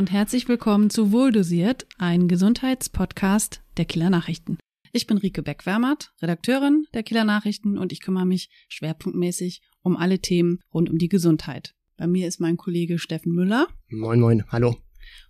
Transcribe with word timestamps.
Und 0.00 0.10
herzlich 0.10 0.48
willkommen 0.48 0.88
zu 0.88 1.12
Wohldosiert, 1.12 1.86
ein 1.98 2.26
Gesundheitspodcast 2.26 3.62
der 3.76 3.84
Kieler 3.84 4.08
Nachrichten. 4.08 4.56
Ich 4.94 5.06
bin 5.06 5.18
Rike 5.18 5.42
Beck-Wermert, 5.42 6.14
Redakteurin 6.22 6.86
der 6.94 7.02
Kieler 7.02 7.24
Nachrichten 7.24 7.76
und 7.76 7.92
ich 7.92 8.00
kümmere 8.00 8.24
mich 8.24 8.48
schwerpunktmäßig 8.70 9.60
um 9.82 9.98
alle 9.98 10.18
Themen 10.20 10.60
rund 10.72 10.88
um 10.88 10.96
die 10.96 11.10
Gesundheit. 11.10 11.74
Bei 11.98 12.06
mir 12.06 12.26
ist 12.28 12.40
mein 12.40 12.56
Kollege 12.56 12.98
Steffen 12.98 13.34
Müller. 13.34 13.66
Moin, 13.90 14.20
moin, 14.20 14.42
hallo. 14.48 14.74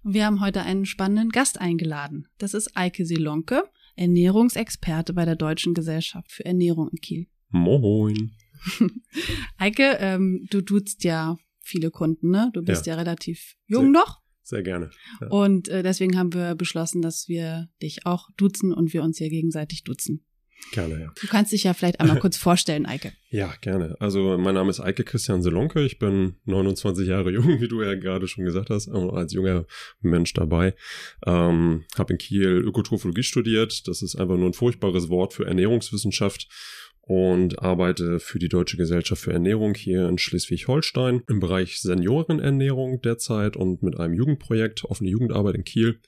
Und 0.04 0.14
wir 0.14 0.24
haben 0.24 0.40
heute 0.40 0.62
einen 0.62 0.86
spannenden 0.86 1.30
Gast 1.30 1.60
eingeladen. 1.60 2.28
Das 2.38 2.54
ist 2.54 2.76
Eike 2.76 3.04
Silonke, 3.04 3.64
Ernährungsexperte 3.96 5.14
bei 5.14 5.24
der 5.24 5.34
Deutschen 5.34 5.74
Gesellschaft 5.74 6.30
für 6.30 6.44
Ernährung 6.44 6.90
in 6.90 7.00
Kiel. 7.00 7.26
Moin. 7.48 8.36
Eike, 9.56 9.96
ähm, 9.98 10.46
du 10.48 10.60
duzt 10.60 11.02
ja 11.02 11.38
viele 11.60 11.90
Kunden, 11.90 12.30
ne? 12.30 12.52
Du 12.54 12.62
bist 12.62 12.86
ja, 12.86 12.94
Ja. 12.94 13.00
relativ 13.00 13.56
jung 13.66 13.86
Sehr- 13.86 14.00
noch. 14.04 14.20
Sehr 14.42 14.62
gerne. 14.62 14.90
Ja. 15.20 15.28
Und 15.28 15.68
äh, 15.68 15.82
deswegen 15.82 16.18
haben 16.18 16.32
wir 16.32 16.54
beschlossen, 16.54 17.02
dass 17.02 17.28
wir 17.28 17.68
dich 17.82 18.06
auch 18.06 18.28
duzen 18.36 18.72
und 18.72 18.92
wir 18.92 19.02
uns 19.02 19.18
hier 19.18 19.30
gegenseitig 19.30 19.84
duzen. 19.84 20.24
Gerne, 20.72 21.00
ja. 21.00 21.12
Du 21.20 21.26
kannst 21.26 21.52
dich 21.52 21.64
ja 21.64 21.74
vielleicht 21.74 22.00
einmal 22.00 22.18
kurz 22.18 22.36
vorstellen, 22.36 22.86
Eike. 22.86 23.12
Ja, 23.30 23.52
gerne. 23.60 23.96
Also 23.98 24.38
mein 24.38 24.54
Name 24.54 24.70
ist 24.70 24.80
Eike 24.80 25.04
Christian 25.04 25.42
Selonke. 25.42 25.84
Ich 25.84 25.98
bin 25.98 26.36
29 26.44 27.08
Jahre 27.08 27.30
jung, 27.30 27.44
wie 27.60 27.68
du 27.68 27.82
ja 27.82 27.94
gerade 27.94 28.28
schon 28.28 28.44
gesagt 28.44 28.70
hast, 28.70 28.88
als 28.88 29.32
junger 29.32 29.66
Mensch 30.00 30.32
dabei. 30.34 30.74
Ähm, 31.26 31.84
habe 31.98 32.12
in 32.12 32.18
Kiel 32.18 32.58
Ökotrophologie 32.58 33.22
studiert. 33.22 33.88
Das 33.88 34.02
ist 34.02 34.16
einfach 34.16 34.36
nur 34.36 34.48
ein 34.48 34.54
furchtbares 34.54 35.08
Wort 35.08 35.34
für 35.34 35.46
Ernährungswissenschaft 35.46 36.48
und 37.10 37.58
arbeite 37.58 38.20
für 38.20 38.38
die 38.38 38.48
Deutsche 38.48 38.76
Gesellschaft 38.76 39.22
für 39.22 39.32
Ernährung 39.32 39.74
hier 39.74 40.08
in 40.08 40.16
Schleswig-Holstein 40.16 41.24
im 41.28 41.40
Bereich 41.40 41.80
Seniorenernährung 41.80 43.00
derzeit 43.00 43.56
und 43.56 43.82
mit 43.82 43.98
einem 43.98 44.14
Jugendprojekt, 44.14 44.84
offene 44.84 45.10
Jugendarbeit 45.10 45.56
in 45.56 45.64
Kiel 45.64 46.00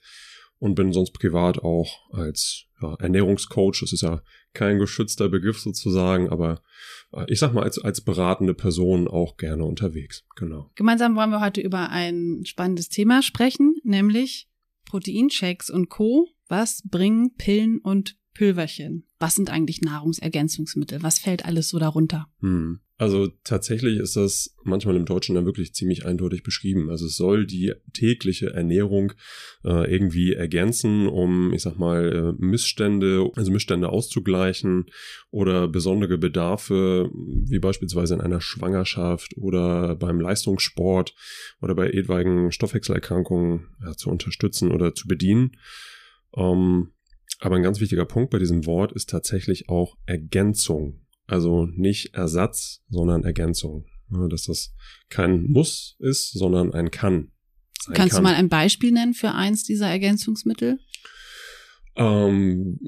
und 0.59 0.75
bin 0.75 0.93
sonst 0.93 1.11
privat 1.11 1.59
auch 1.59 2.09
als 2.13 2.67
ja, 2.81 2.95
Ernährungscoach, 2.99 3.81
das 3.81 3.91
ist 3.91 4.03
ja 4.03 4.21
kein 4.53 4.79
geschützter 4.79 5.27
Begriff 5.27 5.59
sozusagen, 5.59 6.29
aber 6.29 6.61
äh, 7.11 7.25
ich 7.27 7.39
sag 7.39 7.51
mal 7.51 7.63
als, 7.63 7.79
als 7.79 7.99
beratende 7.99 8.53
Person 8.53 9.09
auch 9.09 9.35
gerne 9.35 9.65
unterwegs. 9.65 10.23
Genau. 10.37 10.71
Gemeinsam 10.75 11.17
wollen 11.17 11.31
wir 11.31 11.41
heute 11.41 11.59
über 11.59 11.89
ein 11.89 12.43
spannendes 12.45 12.87
Thema 12.87 13.21
sprechen, 13.21 13.75
nämlich 13.83 14.47
Proteinshakes 14.85 15.69
und 15.69 15.89
Co. 15.89 16.29
Was 16.47 16.81
bringen 16.89 17.35
Pillen 17.35 17.79
und 17.79 18.15
Pülverchen? 18.33 19.05
Was 19.19 19.35
sind 19.35 19.49
eigentlich 19.49 19.81
Nahrungsergänzungsmittel? 19.81 21.03
Was 21.03 21.19
fällt 21.19 21.45
alles 21.45 21.69
so 21.69 21.79
darunter? 21.79 22.27
Hm. 22.39 22.79
Also 23.03 23.27
tatsächlich 23.43 23.99
ist 23.99 24.15
das 24.15 24.55
manchmal 24.63 24.95
im 24.95 25.05
Deutschen 25.05 25.35
dann 25.35 25.45
wirklich 25.45 25.73
ziemlich 25.73 26.05
eindeutig 26.05 26.41
beschrieben. 26.41 26.89
Also 26.89 27.07
es 27.07 27.17
soll 27.17 27.45
die 27.45 27.73
tägliche 27.91 28.53
Ernährung 28.53 29.13
äh, 29.65 29.91
irgendwie 29.91 30.33
ergänzen, 30.33 31.07
um, 31.07 31.51
ich 31.53 31.63
sag 31.63 31.77
mal, 31.77 32.33
äh, 32.39 32.41
Missstände, 32.41 33.29
also 33.35 33.51
Missstände 33.51 33.89
auszugleichen 33.89 34.85
oder 35.31 35.67
besondere 35.67 36.17
Bedarfe, 36.17 37.09
wie 37.13 37.59
beispielsweise 37.59 38.13
in 38.13 38.21
einer 38.21 38.41
Schwangerschaft 38.41 39.35
oder 39.35 39.95
beim 39.95 40.21
Leistungssport 40.21 41.13
oder 41.61 41.75
bei 41.75 41.89
etwaigen 41.89 42.53
Stoffwechselerkrankungen 42.53 43.67
ja, 43.83 43.97
zu 43.97 44.11
unterstützen 44.11 44.71
oder 44.71 44.95
zu 44.95 45.07
bedienen. 45.07 45.57
Ähm, 46.37 46.92
aber 47.43 47.57
ein 47.57 47.63
ganz 47.63 47.81
wichtiger 47.81 48.05
Punkt 48.05 48.29
bei 48.31 48.39
diesem 48.39 48.65
Wort 48.65 48.93
ist 48.93 49.09
tatsächlich 49.09 49.67
auch 49.67 49.97
Ergänzung. 50.05 51.01
Also 51.27 51.65
nicht 51.65 52.13
Ersatz, 52.13 52.81
sondern 52.89 53.23
Ergänzung. 53.23 53.85
Ja, 54.11 54.27
dass 54.29 54.43
das 54.43 54.73
kein 55.09 55.47
Muss 55.47 55.97
ist, 55.99 56.31
sondern 56.31 56.73
ein 56.73 56.89
Kann. 56.89 57.31
sein 57.81 57.95
Kannst 57.95 58.15
kann. 58.15 58.23
du 58.23 58.29
mal 58.29 58.35
ein 58.35 58.47
Beispiel 58.47 58.91
nennen 58.91 59.13
für 59.13 59.31
eins 59.31 59.63
dieser 59.63 59.87
Ergänzungsmittel? 59.87 60.79
Ähm, 61.95 62.79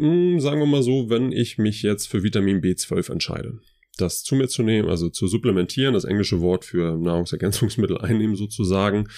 mh, 0.00 0.40
sagen 0.40 0.60
wir 0.60 0.66
mal 0.66 0.82
so, 0.82 1.10
wenn 1.10 1.30
ich 1.30 1.58
mich 1.58 1.82
jetzt 1.82 2.08
für 2.08 2.22
Vitamin 2.22 2.62
B12 2.62 3.12
entscheide, 3.12 3.58
das 3.98 4.22
zu 4.22 4.34
mir 4.36 4.48
zu 4.48 4.62
nehmen, 4.62 4.88
also 4.88 5.10
zu 5.10 5.26
supplementieren, 5.26 5.92
das 5.92 6.04
englische 6.04 6.40
Wort 6.40 6.64
für 6.64 6.96
Nahrungsergänzungsmittel 6.96 7.98
einnehmen 8.00 8.36
sozusagen. 8.36 9.08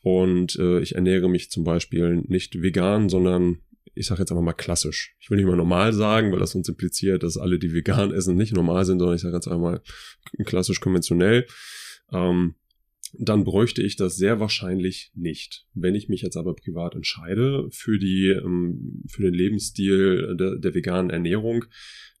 Und 0.00 0.56
äh, 0.56 0.80
ich 0.80 0.94
ernähre 0.94 1.28
mich 1.28 1.50
zum 1.50 1.64
Beispiel 1.64 2.22
nicht 2.26 2.62
vegan, 2.62 3.10
sondern 3.10 3.58
ich 3.94 4.06
sage 4.06 4.20
jetzt 4.20 4.30
einfach 4.30 4.42
mal 4.42 4.52
klassisch. 4.52 5.14
Ich 5.20 5.30
will 5.30 5.36
nicht 5.36 5.46
mal 5.46 5.56
normal 5.56 5.92
sagen, 5.92 6.32
weil 6.32 6.38
das 6.38 6.54
uns 6.54 6.68
impliziert, 6.68 7.22
dass 7.22 7.36
alle, 7.36 7.58
die 7.58 7.72
vegan 7.72 8.12
essen, 8.12 8.36
nicht 8.36 8.54
normal 8.54 8.84
sind, 8.84 8.98
sondern 8.98 9.16
ich 9.16 9.22
sage 9.22 9.34
jetzt 9.34 9.48
einfach 9.48 9.60
mal 9.60 9.82
klassisch 10.44 10.80
konventionell. 10.80 11.46
Ähm, 12.10 12.54
dann 13.18 13.44
bräuchte 13.44 13.82
ich 13.82 13.96
das 13.96 14.16
sehr 14.16 14.40
wahrscheinlich 14.40 15.10
nicht. 15.14 15.66
Wenn 15.74 15.94
ich 15.94 16.08
mich 16.08 16.22
jetzt 16.22 16.36
aber 16.36 16.54
privat 16.54 16.94
entscheide 16.94 17.68
für 17.70 17.98
die, 17.98 18.28
ähm, 18.28 19.02
für 19.06 19.22
den 19.22 19.34
Lebensstil 19.34 20.36
der, 20.36 20.56
der 20.56 20.74
veganen 20.74 21.10
Ernährung, 21.10 21.66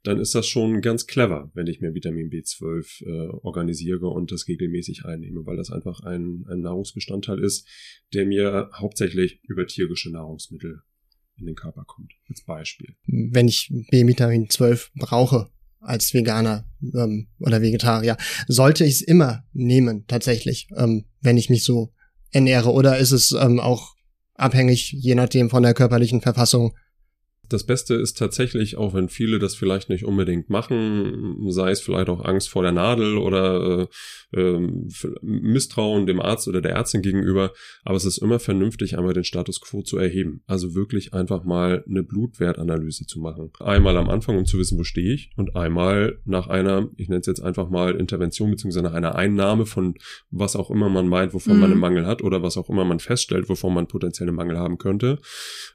dann 0.02 0.18
ist 0.18 0.34
das 0.34 0.48
schon 0.48 0.80
ganz 0.80 1.06
clever, 1.06 1.50
wenn 1.54 1.68
ich 1.68 1.80
mir 1.80 1.94
Vitamin 1.94 2.28
B12 2.28 3.06
äh, 3.06 3.28
organisiere 3.42 4.08
und 4.08 4.32
das 4.32 4.48
regelmäßig 4.48 5.04
einnehme, 5.04 5.46
weil 5.46 5.56
das 5.56 5.70
einfach 5.70 6.00
ein, 6.00 6.44
ein 6.48 6.60
Nahrungsbestandteil 6.60 7.38
ist, 7.38 7.68
der 8.12 8.26
mir 8.26 8.70
hauptsächlich 8.74 9.40
über 9.44 9.66
tierische 9.66 10.10
Nahrungsmittel 10.10 10.82
in 11.36 11.46
den 11.46 11.54
Körper 11.54 11.84
kommt. 11.84 12.12
Als 12.28 12.42
Beispiel. 12.42 12.94
Wenn 13.06 13.48
ich 13.48 13.72
B-Vitamin 13.90 14.48
12 14.48 14.92
brauche 14.94 15.50
als 15.80 16.14
Veganer 16.14 16.64
ähm, 16.94 17.28
oder 17.40 17.60
Vegetarier, 17.60 18.16
sollte 18.46 18.84
ich 18.84 18.94
es 18.94 19.02
immer 19.02 19.44
nehmen, 19.52 20.06
tatsächlich, 20.06 20.68
ähm, 20.76 21.06
wenn 21.20 21.36
ich 21.36 21.50
mich 21.50 21.64
so 21.64 21.92
ernähre? 22.30 22.72
Oder 22.72 22.98
ist 22.98 23.12
es 23.12 23.32
ähm, 23.32 23.60
auch 23.60 23.94
abhängig, 24.34 24.92
je 24.92 25.14
nachdem 25.14 25.50
von 25.50 25.62
der 25.62 25.74
körperlichen 25.74 26.20
Verfassung? 26.20 26.74
Das 27.48 27.64
Beste 27.64 27.94
ist 27.94 28.16
tatsächlich, 28.16 28.76
auch 28.78 28.94
wenn 28.94 29.08
viele 29.08 29.38
das 29.38 29.54
vielleicht 29.54 29.90
nicht 29.90 30.04
unbedingt 30.04 30.48
machen, 30.48 31.50
sei 31.50 31.70
es 31.72 31.80
vielleicht 31.80 32.08
auch 32.08 32.24
Angst 32.24 32.48
vor 32.48 32.62
der 32.62 32.72
Nadel 32.72 33.18
oder 33.18 33.88
äh, 34.32 34.40
ähm, 34.40 34.88
Misstrauen 35.20 36.06
dem 36.06 36.20
Arzt 36.20 36.48
oder 36.48 36.62
der 36.62 36.72
Ärztin 36.72 37.02
gegenüber, 37.02 37.52
aber 37.84 37.96
es 37.96 38.04
ist 38.06 38.18
immer 38.18 38.38
vernünftig, 38.38 38.96
einmal 38.96 39.12
den 39.12 39.24
Status 39.24 39.60
quo 39.60 39.82
zu 39.82 39.98
erheben. 39.98 40.42
Also 40.46 40.74
wirklich 40.74 41.12
einfach 41.12 41.44
mal 41.44 41.84
eine 41.86 42.02
Blutwertanalyse 42.02 43.06
zu 43.06 43.20
machen. 43.20 43.50
Einmal 43.60 43.96
am 43.98 44.08
Anfang, 44.08 44.38
um 44.38 44.46
zu 44.46 44.58
wissen, 44.58 44.78
wo 44.78 44.84
stehe 44.84 45.12
ich, 45.12 45.30
und 45.36 45.54
einmal 45.54 46.20
nach 46.24 46.46
einer, 46.46 46.88
ich 46.96 47.08
nenne 47.08 47.20
es 47.20 47.26
jetzt 47.26 47.42
einfach 47.42 47.68
mal 47.68 47.96
Intervention 47.96 48.50
beziehungsweise 48.50 48.84
nach 48.84 48.94
einer 48.94 49.14
Einnahme 49.16 49.66
von 49.66 49.94
was 50.30 50.56
auch 50.56 50.70
immer 50.70 50.88
man 50.88 51.08
meint, 51.08 51.34
wovon 51.34 51.54
Mhm. 51.54 51.60
man 51.60 51.70
einen 51.72 51.80
Mangel 51.80 52.06
hat 52.06 52.22
oder 52.22 52.42
was 52.42 52.56
auch 52.56 52.70
immer 52.70 52.84
man 52.84 53.00
feststellt, 53.00 53.48
wovon 53.50 53.74
man 53.74 53.88
potenziell 53.88 54.28
einen 54.28 54.36
Mangel 54.36 54.58
haben 54.58 54.78
könnte, 54.78 55.18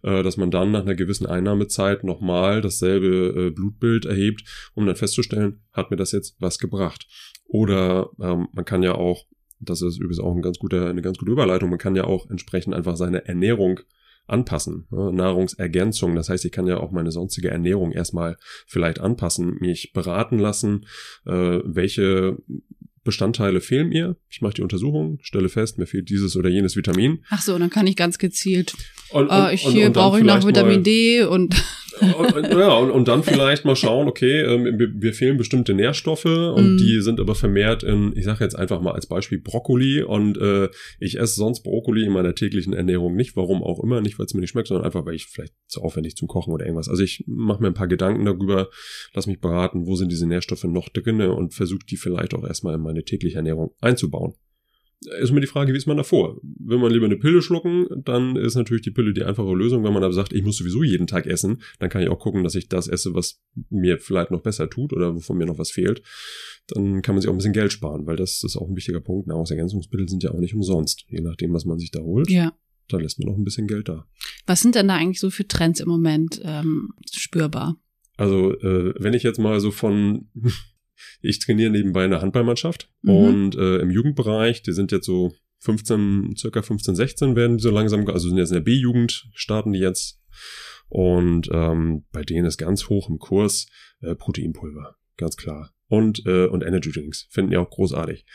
äh, 0.02 0.24
dass 0.24 0.38
man 0.38 0.50
dann 0.50 0.72
nach 0.72 0.82
einer 0.82 0.96
gewissen 0.96 1.28
Einnahmezeit 1.58 2.04
nochmal 2.04 2.62
dasselbe 2.62 3.48
äh, 3.48 3.50
Blutbild 3.52 4.06
erhebt, 4.06 4.44
um 4.76 4.86
dann 4.86 4.96
festzustellen, 4.96 5.62
hat 5.74 5.92
mir 5.92 5.98
das 5.98 6.12
jetzt 6.12 6.36
was 6.40 6.60
gebracht. 6.60 7.08
Oder 7.48 8.10
ähm, 8.22 8.48
man 8.54 8.66
kann 8.66 8.84
ja 8.84 8.96
auch, 8.96 9.26
das 9.60 9.82
ist 9.82 9.98
übrigens 9.98 10.20
auch 10.20 10.36
ein 10.36 10.42
ganz 10.42 10.60
guter, 10.60 10.90
eine 10.90 11.02
ganz 11.02 11.18
gute 11.18 11.32
Überleitung, 11.32 11.70
man 11.70 11.80
kann 11.80 11.96
ja 11.96 12.04
auch 12.04 12.30
entsprechend 12.30 12.76
einfach 12.76 12.96
seine 12.96 13.26
Ernährung 13.28 13.80
anpassen, 14.28 14.88
ne? 14.92 15.14
Nahrungsergänzung. 15.14 16.14
Das 16.16 16.28
heißt, 16.28 16.44
ich 16.44 16.52
kann 16.52 16.68
ja 16.68 16.82
auch 16.82 16.92
meine 16.92 17.12
sonstige 17.12 17.50
Ernährung 17.50 17.94
erstmal 17.94 18.36
vielleicht 18.66 19.00
anpassen, 19.00 19.58
mich 19.62 19.94
beraten 19.94 20.38
lassen, 20.38 20.86
äh, 21.26 21.60
welche 21.64 22.38
Bestandteile 23.08 23.62
fehlen 23.62 23.90
mir. 23.90 24.18
Ich 24.30 24.42
mache 24.42 24.54
die 24.56 24.62
Untersuchung, 24.62 25.18
stelle 25.22 25.50
fest, 25.50 25.78
mir 25.80 25.88
fehlt 25.88 26.10
dieses 26.10 26.36
oder 26.36 26.50
jenes 26.50 26.76
Vitamin. 26.76 27.24
Ach 27.30 27.42
so, 27.42 27.58
dann 27.58 27.70
kann 27.70 27.88
ich 27.88 27.96
ganz 27.96 28.18
gezielt. 28.20 28.76
Und, 29.10 29.30
äh, 29.32 29.54
ich, 29.54 29.62
hier 29.62 29.90
brauche 29.90 30.20
ich 30.20 30.26
noch 30.26 30.46
Vitamin 30.46 30.84
D 30.84 31.24
und 31.24 31.32
und, 31.32 31.56
und, 31.56 31.87
ja, 32.02 32.74
und, 32.78 32.92
und 32.92 33.08
dann 33.08 33.24
vielleicht 33.24 33.66
mal 33.66 33.76
schauen, 33.76 34.08
okay, 34.08 34.42
ähm, 34.42 34.80
wir, 34.80 34.90
wir 34.94 35.14
fehlen 35.14 35.38
bestimmte 35.38 35.74
Nährstoffe 35.74 36.26
und 36.26 36.68
Mm. 36.68 36.78
die 36.78 37.02
sind 37.02 37.20
aber 37.20 37.36
vermehrt 37.36 37.84
in, 37.84 38.14
ich 38.16 38.26
sage 38.26 38.44
jetzt 38.44 38.56
einfach 38.56 38.82
mal 38.82 38.92
als 38.92 39.06
Beispiel 39.08 39.40
Brokkoli 39.40 40.02
und 40.02 40.38
äh, 40.38 40.70
ich 41.00 41.20
esse 41.20 41.36
sonst 41.36 41.64
Brokkoli 41.64 42.06
in 42.06 42.12
meiner 42.12 42.36
täglichen 42.36 42.74
Ernährung 42.74 43.16
nicht, 43.16 43.36
warum 43.36 43.64
auch 43.64 43.82
immer, 43.84 44.02
nicht 44.02 44.20
weil 44.20 44.26
es 44.26 44.34
mir 44.34 44.42
nicht 44.42 44.52
schmeckt, 44.52 44.68
sondern 44.68 44.86
einfach 44.86 45.06
weil 45.06 45.16
ich 45.16 45.26
vielleicht 45.28 45.54
zu 45.68 45.82
aufwendig 45.82 46.16
zum 46.16 46.28
Kochen 46.28 46.54
oder 46.54 46.66
irgendwas. 46.66 46.90
Also 46.90 47.04
ich 47.04 47.24
mache 47.28 47.62
mir 47.62 47.68
ein 47.68 47.74
paar 47.74 47.88
Gedanken 47.88 48.26
darüber, 48.26 48.70
lass 49.14 49.28
mich 49.28 49.40
beraten, 49.40 49.86
wo 49.86 49.96
sind 49.96 50.12
diese 50.12 50.28
Nährstoffe 50.28 50.64
noch 50.66 50.90
drinne 50.90 51.34
und 51.34 51.54
versuche 51.54 51.86
die 51.90 51.98
vielleicht 51.98 52.34
auch 52.34 52.46
erstmal 52.46 52.76
in 52.76 52.82
meine 52.82 53.04
tägliche 53.04 53.38
Ernährung 53.38 53.74
einzubauen. 53.82 54.34
Ist 55.22 55.32
mir 55.32 55.42
die 55.42 55.48
Frage, 55.48 55.74
wie 55.74 55.78
ist 55.78 55.86
man 55.86 55.98
davor? 55.98 56.40
Will 56.42 56.80
man 56.80 56.92
lieber 56.92 57.06
eine 57.06 57.18
Pille 57.18 57.44
schlucken, 57.44 57.86
dann 58.04 58.36
ist 58.36 58.56
natürlich 58.56 58.82
die 58.82 58.92
Pille 58.92 59.14
die 59.14 59.24
einfache 59.24 59.54
Lösung. 59.54 59.84
Wenn 59.84 59.94
man 59.94 60.04
aber 60.04 60.14
sagt, 60.14 60.34
ich 60.34 60.44
muss 60.44 60.58
sowieso 60.58 60.82
jeden 60.82 61.06
Tag 61.06 61.28
essen, 61.28 61.62
dann 61.78 61.90
kann 61.90 62.02
ich 62.02 62.10
auch 62.10 62.18
gucken, 62.18 62.44
dass 62.44 62.56
ich 62.56 62.68
das 62.68 62.88
esse, 62.88 63.14
was 63.14 63.40
mir 63.70 64.00
vielleicht 64.00 64.32
noch 64.32 64.42
besser 64.42 64.70
tut 64.70 64.94
oder 64.94 65.14
wovon 65.14 65.38
mir 65.38 65.46
noch 65.46 65.60
was 65.60 65.70
fehlt. 65.70 66.02
Dann 66.68 67.04
kann 67.04 67.14
man 67.14 67.22
sich 67.22 67.30
auch 67.30 67.34
ein 67.34 67.38
bisschen 67.38 67.54
Geld 67.54 67.72
sparen, 67.72 68.08
weil 68.08 68.16
das 68.16 68.44
ist 68.44 68.58
auch 68.58 68.68
ein 68.68 68.76
wichtiger 68.76 69.00
Punkt. 69.00 69.28
Nahrungsergänzungsmittel 69.28 70.10
sind 70.10 70.24
ja 70.24 70.32
auch 70.32 70.40
nicht 70.40 70.56
umsonst. 70.56 71.06
Je 71.10 71.22
nachdem, 71.22 71.54
was 71.54 71.66
man 71.66 71.78
sich 71.78 71.92
da 71.92 72.00
holt, 72.00 72.30
ja. 72.32 72.54
da 72.88 72.98
lässt 72.98 73.20
man 73.20 73.30
noch 73.30 73.38
ein 73.38 73.44
bisschen 73.44 73.68
Geld 73.68 73.90
da. 73.90 74.08
Was 74.48 74.62
sind 74.62 74.74
denn 74.74 74.88
da 74.88 74.96
eigentlich 74.96 75.20
so 75.20 75.30
für 75.30 75.48
Trends 75.48 75.80
im 75.80 75.90
Moment 75.90 76.42
ähm, 76.44 76.90
spürbar? 77.12 77.80
Also, 78.18 78.60
äh, 78.62 78.96
wenn 78.98 79.14
ich 79.14 79.22
jetzt 79.22 79.38
mal 79.38 79.60
so 79.60 79.70
von, 79.70 80.28
ich 81.22 81.40
trainiere 81.40 81.72
nebenbei 81.72 82.04
eine 82.06 82.22
Handballmannschaft 82.22 82.90
Mhm. 83.02 83.12
und 83.12 83.56
äh, 83.56 83.78
im 83.78 83.90
Jugendbereich, 83.92 84.62
die 84.62 84.74
sind 84.74 84.92
jetzt 84.92 85.06
so 85.06 85.34
15, 85.60 86.36
circa 86.38 86.62
15, 86.62 86.96
16 86.96 87.36
werden 87.36 87.58
die 87.58 87.64
so 87.64 87.72
langsam, 87.72 88.08
also 88.08 88.30
sind 88.30 88.38
jetzt 88.38 88.50
in 88.50 88.56
der 88.56 88.62
B-Jugend, 88.62 89.28
starten 89.34 89.74
die 89.74 89.80
jetzt. 89.80 90.22
Und 90.90 91.50
ähm, 91.52 92.06
bei 92.12 92.22
denen 92.22 92.46
ist 92.46 92.58
ganz 92.58 92.88
hoch 92.90 93.10
im 93.10 93.20
Kurs 93.20 93.68
äh, 94.02 94.16
Proteinpulver, 94.16 94.96
ganz 95.18 95.36
klar. 95.36 95.74
Und, 95.88 96.26
äh, 96.26 96.46
und 96.46 96.64
Energy 96.64 96.92
Drinks, 96.92 97.28
finden 97.32 97.52
die 97.52 97.58
auch 97.58 97.70
großartig. 97.70 98.26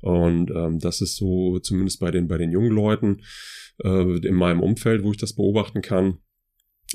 Und 0.00 0.50
ähm, 0.50 0.78
das 0.80 1.00
ist 1.00 1.16
so, 1.16 1.58
zumindest 1.60 2.00
bei 2.00 2.10
den, 2.10 2.26
bei 2.26 2.36
den 2.36 2.50
jungen 2.50 2.72
Leuten 2.72 3.22
äh, 3.84 4.26
in 4.26 4.34
meinem 4.34 4.60
Umfeld, 4.60 5.04
wo 5.04 5.12
ich 5.12 5.18
das 5.18 5.34
beobachten 5.34 5.82
kann, 5.82 6.18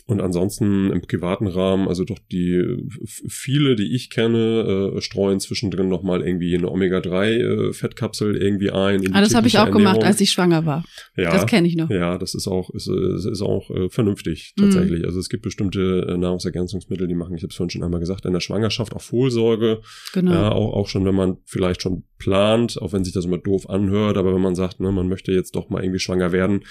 und 0.06 0.22
ansonsten 0.22 0.92
im 0.92 1.02
privaten 1.02 1.48
Rahmen, 1.48 1.88
also 1.88 2.04
doch 2.04 2.20
die 2.32 2.64
viele, 3.00 3.76
die 3.76 3.96
ich 3.96 4.10
kenne, 4.10 4.94
äh, 4.98 5.02
streuen 5.02 5.40
zwischendrin 5.40 5.90
nochmal 5.90 6.22
irgendwie 6.22 6.56
eine 6.56 6.70
Omega-3-Fettkapsel 6.70 8.36
äh, 8.36 8.46
irgendwie 8.46 8.72
ein. 8.72 9.14
ah, 9.14 9.22
das 9.22 9.36
habe 9.36 9.48
ich 9.48 9.58
auch 9.58 9.68
Ernährung. 9.68 9.84
gemacht, 9.84 10.04
als 10.04 10.22
ich 10.22 10.32
schwanger 10.32 10.66
war. 10.66 10.84
Ja, 11.16 11.32
das 11.32 11.46
kenne 11.46 11.68
ich 11.68 11.76
noch. 11.76 11.90
Ja, 11.90 12.18
das 12.18 12.36
ist 12.36 12.48
auch, 12.48 12.70
ist, 12.72 12.88
ist 12.88 13.42
auch 13.42 13.70
äh, 13.72 13.90
vernünftig 13.90 14.54
tatsächlich. 14.58 15.00
Mhm. 15.02 15.06
Also 15.06 15.20
es 15.20 15.30
gibt 15.30 15.44
bestimmte 15.44 16.08
äh, 16.10 16.18
Nahrungsergänzungsmittel, 16.18 17.08
die 17.08 17.16
machen, 17.16 17.36
ich 17.36 17.44
habe 17.44 17.50
es 17.50 17.56
vorhin 17.56 17.70
schon 17.70 17.84
einmal 17.84 18.00
gesagt, 18.00 18.26
in 18.26 18.34
der 18.34 18.40
Schwangerschaft 18.40 18.94
auch 18.94 19.02
Vorsorge. 19.02 19.82
Genau. 20.14 20.32
Ja, 20.32 20.52
auch, 20.52 20.74
auch 20.74 20.88
schon, 20.88 21.06
wenn 21.06 21.16
man 21.16 21.38
vielleicht 21.46 21.82
schon 21.82 22.04
plant, 22.18 22.82
auch 22.82 22.94
wenn 22.94 23.04
sich 23.04 23.14
das 23.14 23.26
immer 23.26 23.38
doof 23.38 23.70
anhört, 23.70 24.18
aber 24.18 24.34
wenn 24.34 24.42
man 24.42 24.56
sagt, 24.56 24.80
ne, 24.80 24.92
man 24.92 25.08
möchte 25.08 25.32
jetzt 25.32 25.56
doch 25.56 25.70
mal 25.70 25.84
irgendwie 25.84 26.00
schwanger 26.00 26.32
werden, 26.32 26.64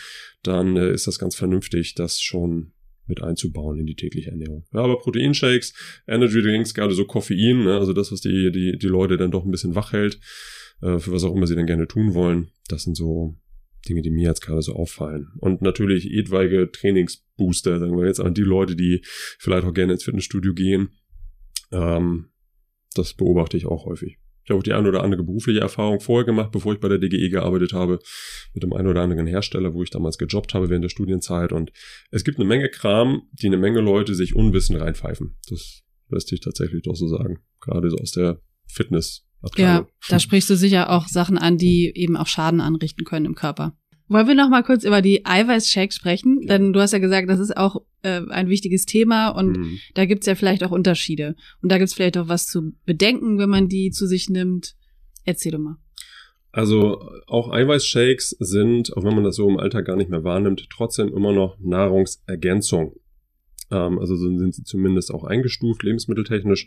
dann 0.42 0.76
äh, 0.76 0.92
ist 0.92 1.06
das 1.06 1.18
ganz 1.18 1.34
vernünftig, 1.34 1.94
das 1.94 2.20
schon 2.20 2.72
mit 3.06 3.22
einzubauen 3.22 3.78
in 3.78 3.86
die 3.86 3.94
tägliche 3.94 4.30
Ernährung. 4.30 4.64
Ja, 4.72 4.80
aber 4.80 4.98
Proteinshakes, 4.98 5.74
Energy 6.06 6.42
Drinks, 6.42 6.74
gerade 6.74 6.94
so 6.94 7.04
Koffein, 7.04 7.64
ne, 7.64 7.78
also 7.78 7.92
das, 7.92 8.12
was 8.12 8.20
die, 8.20 8.50
die, 8.52 8.78
die 8.78 8.86
Leute 8.86 9.16
dann 9.16 9.30
doch 9.30 9.44
ein 9.44 9.50
bisschen 9.50 9.74
wach 9.74 9.92
hält, 9.92 10.18
äh, 10.82 10.98
für 10.98 11.12
was 11.12 11.24
auch 11.24 11.34
immer 11.34 11.46
sie 11.46 11.56
dann 11.56 11.66
gerne 11.66 11.86
tun 11.86 12.14
wollen, 12.14 12.50
das 12.68 12.82
sind 12.82 12.96
so 12.96 13.36
Dinge, 13.88 14.02
die 14.02 14.10
mir 14.10 14.28
jetzt 14.28 14.40
gerade 14.40 14.62
so 14.62 14.74
auffallen. 14.74 15.28
Und 15.38 15.62
natürlich 15.62 16.10
etwaige 16.12 16.70
Trainingsbooster, 16.70 17.78
sagen 17.78 17.96
wir 17.96 18.06
jetzt 18.06 18.20
an 18.20 18.34
die 18.34 18.42
Leute, 18.42 18.76
die 18.76 19.02
vielleicht 19.38 19.64
auch 19.64 19.74
gerne 19.74 19.92
ins 19.92 20.04
Fitnessstudio 20.04 20.54
gehen. 20.54 20.90
Ähm, 21.72 22.26
das 22.94 23.14
beobachte 23.14 23.56
ich 23.56 23.66
auch 23.66 23.86
häufig. 23.86 24.18
Ich 24.46 24.50
habe 24.50 24.60
auch 24.60 24.62
die 24.62 24.74
ein 24.74 24.86
oder 24.86 25.02
andere 25.02 25.24
berufliche 25.24 25.58
Erfahrung 25.58 25.98
vorher 25.98 26.24
gemacht, 26.24 26.52
bevor 26.52 26.72
ich 26.72 26.78
bei 26.78 26.88
der 26.88 26.98
DGE 26.98 27.30
gearbeitet 27.30 27.72
habe, 27.72 27.98
mit 28.54 28.62
dem 28.62 28.72
einen 28.72 28.86
oder 28.86 29.02
anderen 29.02 29.26
Hersteller, 29.26 29.74
wo 29.74 29.82
ich 29.82 29.90
damals 29.90 30.18
gejobbt 30.18 30.54
habe 30.54 30.70
während 30.70 30.84
der 30.84 30.88
Studienzeit. 30.88 31.50
Und 31.50 31.72
es 32.12 32.22
gibt 32.22 32.38
eine 32.38 32.46
Menge 32.46 32.68
Kram, 32.68 33.22
die 33.32 33.48
eine 33.48 33.56
Menge 33.56 33.80
Leute 33.80 34.14
sich 34.14 34.36
unwissend 34.36 34.80
reinpfeifen. 34.80 35.36
Das 35.48 35.82
lässt 36.10 36.28
sich 36.28 36.40
tatsächlich 36.40 36.84
doch 36.84 36.94
so 36.94 37.08
sagen. 37.08 37.40
Gerade 37.60 37.90
so 37.90 37.96
aus 37.96 38.12
der 38.12 38.40
Fitness. 38.68 39.26
Ja, 39.56 39.86
da 40.08 40.20
sprichst 40.20 40.48
du 40.48 40.56
sicher 40.56 40.90
auch 40.90 41.08
Sachen 41.08 41.38
an, 41.38 41.58
die 41.58 41.92
eben 41.96 42.16
auch 42.16 42.28
Schaden 42.28 42.60
anrichten 42.60 43.04
können 43.04 43.26
im 43.26 43.34
Körper. 43.34 43.76
Wollen 44.08 44.28
wir 44.28 44.34
noch 44.34 44.48
mal 44.48 44.62
kurz 44.62 44.84
über 44.84 45.02
die 45.02 45.26
Eiweißshakes 45.26 45.96
sprechen? 45.96 46.40
Ja. 46.42 46.58
Denn 46.58 46.72
du 46.72 46.80
hast 46.80 46.92
ja 46.92 46.98
gesagt, 46.98 47.28
das 47.28 47.40
ist 47.40 47.56
auch 47.56 47.82
äh, 48.02 48.22
ein 48.28 48.48
wichtiges 48.48 48.86
Thema 48.86 49.30
und 49.30 49.56
mhm. 49.56 49.78
da 49.94 50.04
gibt's 50.04 50.26
ja 50.26 50.34
vielleicht 50.34 50.62
auch 50.62 50.70
Unterschiede. 50.70 51.34
Und 51.60 51.72
da 51.72 51.78
gibt's 51.78 51.94
vielleicht 51.94 52.16
auch 52.18 52.28
was 52.28 52.46
zu 52.46 52.72
bedenken, 52.84 53.38
wenn 53.38 53.50
man 53.50 53.68
die 53.68 53.90
zu 53.90 54.06
sich 54.06 54.28
nimmt. 54.28 54.74
Erzähl 55.24 55.52
doch 55.52 55.58
mal. 55.58 55.76
Also 56.52 57.10
auch 57.26 57.52
Eiweißshakes 57.52 58.36
sind, 58.38 58.96
auch 58.96 59.04
wenn 59.04 59.14
man 59.14 59.24
das 59.24 59.36
so 59.36 59.48
im 59.48 59.58
Alltag 59.58 59.84
gar 59.84 59.96
nicht 59.96 60.08
mehr 60.08 60.24
wahrnimmt, 60.24 60.68
trotzdem 60.70 61.08
immer 61.08 61.32
noch 61.32 61.58
Nahrungsergänzung. 61.58 62.94
Ähm, 63.70 63.98
also 63.98 64.16
so 64.16 64.26
sind 64.38 64.54
sie 64.54 64.64
zumindest 64.64 65.12
auch 65.12 65.24
eingestuft, 65.24 65.82
lebensmitteltechnisch. 65.82 66.66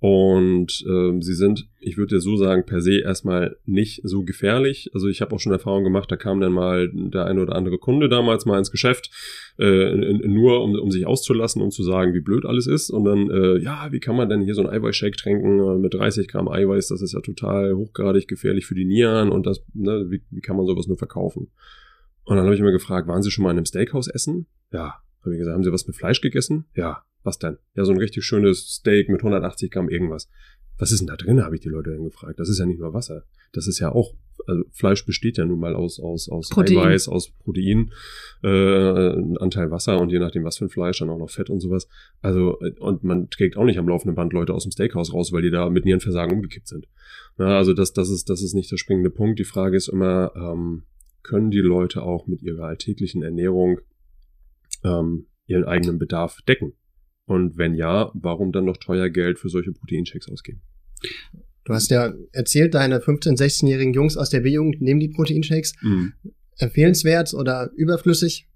Und 0.00 0.82
äh, 0.88 1.20
sie 1.20 1.34
sind, 1.34 1.68
ich 1.78 1.98
würde 1.98 2.20
so 2.20 2.36
sagen, 2.36 2.64
per 2.64 2.80
se 2.80 3.00
erstmal 3.00 3.58
nicht 3.66 4.00
so 4.02 4.22
gefährlich. 4.22 4.90
Also 4.94 5.08
ich 5.08 5.20
habe 5.20 5.34
auch 5.34 5.40
schon 5.40 5.52
Erfahrung 5.52 5.84
gemacht, 5.84 6.10
da 6.10 6.16
kam 6.16 6.40
dann 6.40 6.54
mal 6.54 6.90
der 6.90 7.26
eine 7.26 7.42
oder 7.42 7.54
andere 7.54 7.76
Kunde 7.76 8.08
damals 8.08 8.46
mal 8.46 8.56
ins 8.56 8.70
Geschäft, 8.70 9.10
äh, 9.58 9.94
nur 9.94 10.62
um, 10.64 10.74
um 10.74 10.90
sich 10.90 11.06
auszulassen, 11.06 11.60
um 11.60 11.70
zu 11.70 11.82
sagen, 11.82 12.14
wie 12.14 12.20
blöd 12.20 12.46
alles 12.46 12.66
ist. 12.66 12.88
Und 12.88 13.04
dann, 13.04 13.30
äh, 13.30 13.58
ja, 13.58 13.88
wie 13.92 14.00
kann 14.00 14.16
man 14.16 14.30
denn 14.30 14.40
hier 14.40 14.54
so 14.54 14.62
ein 14.62 14.70
Eiweißshake 14.70 15.18
trinken 15.18 15.60
äh, 15.60 15.76
mit 15.76 15.92
30 15.92 16.28
Gramm 16.28 16.48
Eiweiß? 16.48 16.88
Das 16.88 17.02
ist 17.02 17.12
ja 17.12 17.20
total 17.20 17.74
hochgradig 17.74 18.26
gefährlich 18.26 18.64
für 18.64 18.74
die 18.74 18.86
Nieren 18.86 19.30
und 19.30 19.44
das, 19.44 19.62
ne, 19.74 20.06
wie, 20.08 20.22
wie 20.30 20.40
kann 20.40 20.56
man 20.56 20.64
sowas 20.64 20.86
nur 20.86 20.96
verkaufen? 20.96 21.50
Und 22.24 22.36
dann 22.36 22.46
habe 22.46 22.54
ich 22.54 22.60
immer 22.60 22.72
gefragt, 22.72 23.06
waren 23.06 23.22
Sie 23.22 23.30
schon 23.30 23.44
mal 23.44 23.50
in 23.50 23.58
einem 23.58 23.66
Steakhouse 23.66 24.08
essen? 24.08 24.46
Ja. 24.72 24.94
Habe 25.22 25.34
ich 25.34 25.38
gesagt, 25.38 25.54
haben 25.54 25.64
Sie 25.64 25.72
was 25.72 25.86
mit 25.86 25.96
Fleisch 25.96 26.20
gegessen? 26.20 26.66
Ja. 26.74 27.04
Was 27.22 27.38
denn? 27.38 27.58
Ja, 27.74 27.84
so 27.84 27.92
ein 27.92 27.98
richtig 27.98 28.24
schönes 28.24 28.76
Steak 28.76 29.08
mit 29.08 29.20
180 29.20 29.70
Gramm 29.70 29.88
irgendwas. 29.88 30.28
Was 30.78 30.92
ist 30.92 31.00
denn 31.00 31.08
da 31.08 31.16
drin, 31.16 31.44
habe 31.44 31.54
ich 31.54 31.60
die 31.60 31.68
Leute 31.68 31.90
dann 31.90 32.04
gefragt. 32.04 32.40
Das 32.40 32.48
ist 32.48 32.58
ja 32.58 32.64
nicht 32.64 32.80
nur 32.80 32.94
Wasser. 32.94 33.24
Das 33.52 33.66
ist 33.66 33.80
ja 33.80 33.92
auch, 33.92 34.14
also 34.46 34.64
Fleisch 34.72 35.04
besteht 35.04 35.36
ja 35.36 35.44
nun 35.44 35.60
mal 35.60 35.76
aus, 35.76 36.00
aus, 36.00 36.30
aus 36.30 36.48
Protein. 36.48 36.78
Eiweiß, 36.78 37.08
aus 37.08 37.32
Protein, 37.32 37.92
äh, 38.42 39.10
ein 39.10 39.36
Anteil 39.36 39.70
Wasser 39.70 40.00
und 40.00 40.10
je 40.10 40.18
nachdem, 40.18 40.44
was 40.44 40.56
für 40.56 40.64
ein 40.64 40.70
Fleisch, 40.70 41.00
dann 41.00 41.10
auch 41.10 41.18
noch 41.18 41.28
Fett 41.28 41.50
und 41.50 41.60
sowas. 41.60 41.86
Also, 42.22 42.58
und 42.78 43.04
man 43.04 43.28
trägt 43.28 43.58
auch 43.58 43.64
nicht 43.64 43.78
am 43.78 43.88
laufenden 43.88 44.14
Band 44.14 44.32
Leute 44.32 44.54
aus 44.54 44.62
dem 44.62 44.72
Steakhouse 44.72 45.12
raus, 45.12 45.32
weil 45.32 45.42
die 45.42 45.50
da 45.50 45.68
mit 45.68 45.84
Nierenversagen 45.84 46.34
umgekippt 46.34 46.68
sind. 46.68 46.88
Ja, 47.38 47.58
also 47.58 47.74
das, 47.74 47.92
das 47.92 48.08
ist, 48.08 48.30
das 48.30 48.40
ist 48.40 48.54
nicht 48.54 48.72
der 48.72 48.78
springende 48.78 49.10
Punkt. 49.10 49.38
Die 49.38 49.44
Frage 49.44 49.76
ist 49.76 49.88
immer, 49.88 50.32
ähm, 50.34 50.84
können 51.22 51.50
die 51.50 51.58
Leute 51.58 52.02
auch 52.02 52.26
mit 52.26 52.42
ihrer 52.42 52.64
alltäglichen 52.64 53.22
Ernährung 53.22 53.80
ähm, 54.84 55.26
ihren 55.46 55.64
eigenen 55.64 55.98
Bedarf 55.98 56.38
decken? 56.42 56.74
Und 57.26 57.56
wenn 57.58 57.74
ja, 57.74 58.10
warum 58.14 58.52
dann 58.52 58.64
noch 58.64 58.76
teuer 58.76 59.08
Geld 59.08 59.38
für 59.38 59.48
solche 59.48 59.72
Proteinshakes 59.72 60.28
ausgeben? 60.30 60.62
Du 61.64 61.74
hast 61.74 61.90
ja 61.90 62.12
erzählt, 62.32 62.74
deine 62.74 62.98
15-, 62.98 63.38
16-jährigen 63.38 63.94
Jungs 63.94 64.16
aus 64.16 64.30
der 64.30 64.40
B-Jugend 64.40 64.80
nehmen 64.80 65.00
die 65.00 65.08
Proteinshakes. 65.08 65.74
Mhm. 65.82 66.14
Empfehlenswert 66.58 67.32
oder 67.34 67.70
überflüssig? 67.76 68.48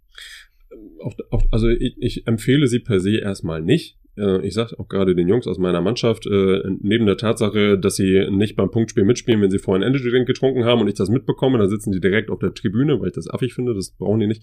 Auch, 1.00 1.14
auch, 1.30 1.44
also 1.52 1.68
ich, 1.68 1.96
ich 1.98 2.26
empfehle 2.26 2.66
sie 2.66 2.80
per 2.80 2.98
se 3.00 3.18
erstmal 3.18 3.62
nicht. 3.62 3.98
Äh, 4.16 4.46
ich 4.46 4.54
sage 4.54 4.78
auch 4.78 4.88
gerade 4.88 5.14
den 5.14 5.28
Jungs 5.28 5.46
aus 5.46 5.58
meiner 5.58 5.80
Mannschaft, 5.80 6.26
äh, 6.26 6.62
neben 6.80 7.06
der 7.06 7.16
Tatsache, 7.16 7.78
dass 7.78 7.96
sie 7.96 8.28
nicht 8.30 8.56
beim 8.56 8.70
Punktspiel 8.70 9.04
mitspielen, 9.04 9.40
wenn 9.40 9.50
sie 9.50 9.58
vorhin 9.58 9.82
Energy 9.82 10.10
Drink 10.10 10.26
getrunken 10.26 10.64
haben 10.64 10.80
und 10.80 10.88
ich 10.88 10.94
das 10.94 11.08
mitbekomme, 11.08 11.58
dann 11.58 11.68
sitzen 11.68 11.92
die 11.92 12.00
direkt 12.00 12.30
auf 12.30 12.38
der 12.38 12.54
Tribüne, 12.54 13.00
weil 13.00 13.08
ich 13.08 13.14
das 13.14 13.28
affig 13.28 13.54
finde, 13.54 13.74
das 13.74 13.90
brauchen 13.90 14.20
die 14.20 14.26
nicht. 14.26 14.42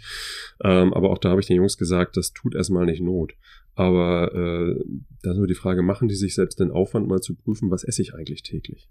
Ähm, 0.63 0.93
aber 0.93 1.09
auch 1.09 1.17
da 1.17 1.29
habe 1.29 1.41
ich 1.41 1.47
den 1.47 1.57
Jungs 1.57 1.77
gesagt, 1.77 2.17
das 2.17 2.33
tut 2.33 2.55
erstmal 2.55 2.85
nicht 2.85 3.01
Not. 3.01 3.33
Aber 3.75 4.33
äh, 4.33 4.83
da 5.23 5.31
ist 5.31 5.37
nur 5.37 5.47
die 5.47 5.55
Frage, 5.55 5.81
machen 5.81 6.07
die 6.07 6.15
sich 6.15 6.35
selbst 6.35 6.59
den 6.59 6.71
Aufwand, 6.71 7.07
mal 7.07 7.21
zu 7.21 7.35
prüfen, 7.35 7.71
was 7.71 7.83
esse 7.83 8.01
ich 8.01 8.13
eigentlich 8.13 8.43
täglich? 8.43 8.89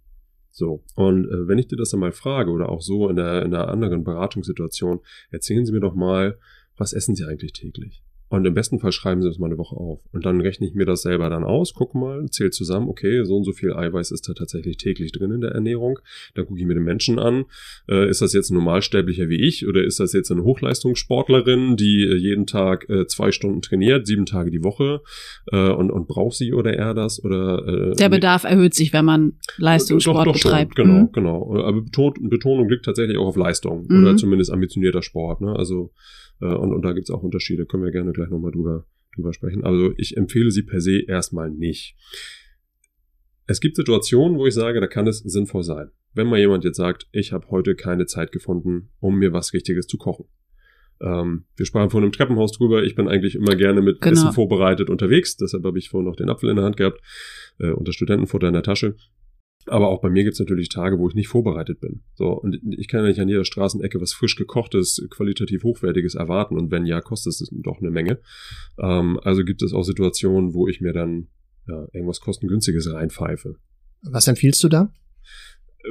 So, 0.51 0.83
und 0.97 1.27
äh, 1.27 1.49
wenn 1.49 1.59
ich 1.59 1.69
dir 1.69 1.77
das 1.77 1.91
dann 1.91 2.01
mal 2.01 2.13
frage 2.13 2.51
oder 2.51 2.71
auch 2.71 2.81
so 2.81 3.09
in, 3.09 3.17
der, 3.17 3.43
in 3.43 3.55
einer 3.55 3.69
anderen 3.69 4.03
Beratungssituation, 4.03 5.01
erzählen 5.31 5.65
Sie 5.65 5.73
mir 5.73 5.81
doch 5.81 5.95
mal, 5.95 6.39
was 6.77 6.93
essen 6.93 7.15
Sie 7.15 7.25
eigentlich 7.25 7.53
täglich? 7.53 8.03
Und 8.31 8.47
im 8.47 8.55
besten 8.55 8.79
Fall 8.79 8.93
schreiben 8.93 9.21
sie 9.21 9.29
das 9.29 9.39
mal 9.39 9.47
eine 9.47 9.59
Woche 9.59 9.77
auf. 9.77 10.01
Und 10.13 10.25
dann 10.25 10.41
rechne 10.41 10.65
ich 10.65 10.75
mir 10.75 10.87
das 10.87 11.03
selber 11.03 11.29
dann 11.31 11.43
aus, 11.43 11.75
gucke 11.75 11.99
mal, 11.99 12.27
zähle 12.31 12.51
zusammen, 12.51 12.89
okay, 12.89 13.25
so 13.25 13.37
und 13.37 13.45
so 13.45 13.53
viel 13.53 13.73
Eiweiß 13.73 14.13
ist 14.13 14.29
da 14.29 14.35
tatsächlich 14.35 14.77
täglich 14.77 15.11
drin 15.11 15.33
in 15.33 15.41
der 15.41 15.51
Ernährung. 15.51 15.99
Dann 16.35 16.47
gucke 16.47 16.61
ich 16.61 16.65
mir 16.65 16.75
den 16.75 16.85
Menschen 16.85 17.19
an. 17.19 17.47
Äh, 17.89 18.09
ist 18.09 18.23
das 18.23 18.33
jetzt 18.33 18.51
ein 18.51 18.55
Normalsterblicher 18.55 19.29
wie 19.29 19.43
ich 19.43 19.67
oder 19.67 19.83
ist 19.83 19.99
das 19.99 20.13
jetzt 20.13 20.31
eine 20.31 20.45
Hochleistungssportlerin, 20.45 21.77
die 21.77 22.05
äh, 22.05 22.15
jeden 22.15 22.47
Tag 22.47 22.89
äh, 22.89 23.07
zwei 23.09 23.33
Stunden 23.33 23.63
trainiert, 23.63 24.07
sieben 24.07 24.27
Tage 24.27 24.53
die 24.53 24.63
Woche 24.63 25.01
äh, 25.51 25.71
und, 25.71 25.91
und 25.91 26.07
braucht 26.07 26.37
sie 26.37 26.53
oder 26.53 26.73
er 26.73 26.95
das? 26.95 27.25
Oder, 27.25 27.67
äh, 27.67 27.97
der 27.97 28.11
Bedarf 28.11 28.45
erhöht 28.45 28.75
sich, 28.75 28.93
wenn 28.93 29.05
man 29.05 29.33
Leistungssport 29.57 30.29
doch, 30.29 30.33
doch 30.35 30.35
betreibt. 30.35 30.77
Schon. 30.77 30.87
Genau, 30.87 31.01
mhm. 31.01 31.13
genau. 31.13 31.65
Aber 31.65 31.83
Betonung 31.83 32.69
liegt 32.69 32.85
tatsächlich 32.85 33.19
auch 33.19 33.27
auf 33.27 33.37
Leistung 33.37 33.87
mhm. 33.89 34.05
oder 34.05 34.17
zumindest 34.17 34.53
ambitionierter 34.53 35.03
Sport. 35.03 35.41
Ne? 35.41 35.53
Also 35.57 35.91
äh, 35.91 36.30
und, 36.47 36.73
und 36.73 36.83
da 36.83 36.93
gibt's 36.93 37.11
auch 37.11 37.23
Unterschiede, 37.23 37.67
können 37.67 37.85
wir 37.85 37.91
gerne 37.91 38.13
gleich 38.13 38.31
nochmal 38.31 38.53
drüber, 38.53 38.87
drüber 39.15 39.33
sprechen. 39.33 39.65
Also 39.65 39.93
ich 39.97 40.17
empfehle 40.17 40.51
sie 40.51 40.63
per 40.63 40.81
se 40.81 41.03
erstmal 41.07 41.51
nicht. 41.51 41.97
Es 43.47 43.61
gibt 43.61 43.77
Situationen, 43.77 44.39
wo 44.39 44.47
ich 44.47 44.55
sage, 44.55 44.81
da 44.81 44.87
kann 44.87 45.07
es 45.07 45.19
sinnvoll 45.19 45.65
sein. 45.65 45.91
Wenn 46.15 46.29
mal 46.29 46.39
jemand 46.39 46.65
jetzt 46.65 46.77
sagt, 46.77 47.09
ich 47.13 47.33
habe 47.33 47.49
heute 47.51 47.75
keine 47.75 48.07
Zeit 48.07 48.33
gefunden, 48.33 48.91
um 49.01 49.19
mir 49.19 49.33
was 49.33 49.53
Richtiges 49.53 49.87
zu 49.87 49.99
kochen. 49.99 50.27
Ähm, 51.01 51.45
wir 51.57 51.67
sprachen 51.67 51.91
vor 51.91 52.01
einem 52.01 52.13
Treppenhaus 52.13 52.53
drüber. 52.53 52.83
Ich 52.85 52.95
bin 52.95 53.09
eigentlich 53.09 53.35
immer 53.35 53.57
gerne 53.57 53.81
mit 53.81 54.01
genau. 54.01 54.13
Essen 54.13 54.33
vorbereitet 54.33 54.91
unterwegs. 54.91 55.37
Deshalb 55.37 55.65
habe 55.65 55.79
ich 55.79 55.89
vorhin 55.89 56.09
noch 56.09 56.17
den 56.17 56.29
Apfel 56.29 56.51
in 56.51 56.57
der 56.57 56.65
Hand 56.65 56.77
gehabt 56.77 57.01
äh, 57.59 57.71
und 57.71 57.89
das 57.89 57.95
Studentenfutter 57.95 58.49
in 58.49 58.55
der 58.55 58.63
Tasche. 58.63 58.97
Aber 59.67 59.89
auch 59.89 60.01
bei 60.01 60.09
mir 60.09 60.25
gibt 60.25 60.35
es 60.35 60.41
natürlich 60.41 60.69
Tage, 60.69 60.99
wo 60.99 61.09
ich 61.09 61.15
nicht 61.15 61.29
vorbereitet 61.29 61.81
bin. 61.81 62.01
So, 62.15 62.29
und 62.29 62.59
ich 62.79 62.89
kann 62.89 63.03
ja 63.03 63.09
nicht 63.09 63.21
an 63.21 63.29
jeder 63.29 63.45
Straßenecke 63.45 64.01
was 64.01 64.13
frisch 64.13 64.37
gekochtes, 64.37 65.07
qualitativ 65.11 65.63
hochwertiges 65.65 66.15
erwarten. 66.15 66.57
Und 66.57 66.71
wenn 66.71 66.87
ja, 66.87 67.01
kostet 67.01 67.35
es 67.35 67.49
doch 67.53 67.79
eine 67.79 67.91
Menge. 67.91 68.21
Ähm, 68.79 69.21
also 69.23 69.45
gibt 69.45 69.63
es 69.63 69.73
auch 69.73 69.83
Situationen, 69.83 70.55
wo 70.55 70.67
ich 70.67 70.81
mir 70.81 70.93
dann 70.93 71.29
ja, 71.69 71.87
irgendwas 71.93 72.21
kostengünstiges 72.21 72.93
reinpfeife. 72.93 73.57
Was 74.03 74.29
empfiehlst 74.29 74.65
du 74.65 74.69
da? 74.69 74.93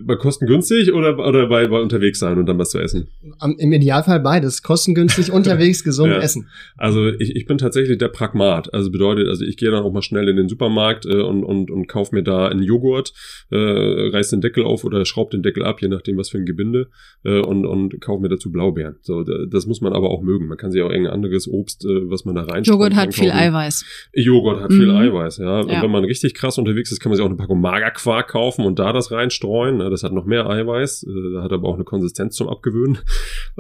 Bei 0.04 0.16
kostengünstig 0.16 0.94
oder, 0.94 1.18
oder 1.18 1.48
bei, 1.48 1.68
bei 1.68 1.80
unterwegs 1.82 2.20
sein 2.20 2.38
und 2.38 2.46
dann 2.46 2.60
was 2.60 2.70
zu 2.70 2.80
essen? 2.80 3.08
Am, 3.40 3.56
Im 3.58 3.74
Idealfall 3.74 4.20
beides. 4.20 4.62
Kostengünstig, 4.62 5.32
unterwegs, 5.32 5.84
gesund 5.84 6.12
Ja. 6.12 6.20
essen. 6.20 6.48
Also 6.78 7.08
ich, 7.08 7.36
ich 7.36 7.46
bin 7.48 7.58
tatsächlich 7.58 7.98
der 7.98 8.10
Pragmat. 8.10 8.72
Also 8.74 8.92
bedeutet, 8.92 9.28
also 9.28 9.44
ich 9.44 9.58
gehe 9.58 9.72
dann 9.72 9.84
auch 9.84 9.92
mal 9.92 10.02
schnell 10.04 10.30
in 10.30 10.36
den 10.38 10.48
Supermarkt 10.48 11.06
äh, 11.08 11.22
und, 11.22 11.44
und, 11.44 11.72
und 11.72 11.88
kauf 11.88 12.12
mir 12.12 12.22
da 12.22 12.48
einen 12.48 12.62
Joghurt, 12.62 13.14
äh, 13.52 13.56
reiß 13.58 14.30
den 14.30 14.42
Deckel 14.42 14.64
auf 14.64 14.84
oder 14.84 15.04
schraub 15.06 15.32
den 15.32 15.42
Deckel 15.42 15.64
ab, 15.66 15.82
je 15.82 15.88
nachdem 15.88 16.18
was 16.18 16.30
für 16.30 16.38
ein 16.38 16.46
Gebinde, 16.46 16.90
äh, 17.24 17.40
und, 17.40 17.66
und 17.66 18.00
kauf 18.00 18.20
mir 18.22 18.30
dazu 18.30 18.52
Blaubeeren. 18.52 18.98
So, 19.02 19.24
da- 19.24 19.46
das 19.50 19.66
muss 19.66 19.82
man 19.82 19.94
aber 19.94 20.12
auch 20.12 20.22
mögen. 20.22 20.48
Man 20.48 20.58
kann 20.58 20.72
sich 20.72 20.82
auch 20.84 20.90
irgendein 20.92 21.14
anderes 21.14 21.48
Obst, 21.48 21.84
äh, 21.86 22.10
was 22.10 22.26
man 22.26 22.36
da 22.36 22.44
rein 22.44 22.64
Joghurt 22.64 22.96
hat 22.96 23.14
viel 23.16 23.32
Eiweiß. 23.32 23.86
Joghurt 24.14 24.62
hat 24.62 24.72
viel 24.72 24.86
Mhm. 24.92 24.98
Eiweiß, 24.98 25.38
ja. 25.38 25.62
Und 25.62 25.72
Ja. 25.72 25.82
wenn 25.82 25.92
man 25.92 26.04
richtig 26.06 26.36
krass 26.36 26.58
unterwegs 26.60 26.92
ist, 26.92 27.00
kann 27.00 27.10
man 27.10 27.16
sich 27.18 27.24
auch 27.24 27.30
eine 27.30 27.38
Packung 27.38 27.60
Magerquark 27.60 28.28
kaufen 28.30 28.66
und 28.66 28.78
da 28.78 28.94
das 28.94 29.12
reinstreuen. 29.12 29.79
Ne? 29.80 29.90
Das 29.90 30.04
hat 30.04 30.14
noch 30.14 30.26
mehr 30.26 30.48
Eiweiß, 30.48 31.04
äh, 31.04 31.42
hat 31.42 31.52
aber 31.52 31.68
auch 31.68 31.76
eine 31.76 31.84
Konsistenz 31.84 32.36
zum 32.36 32.48
Abgewöhnen. 32.48 33.00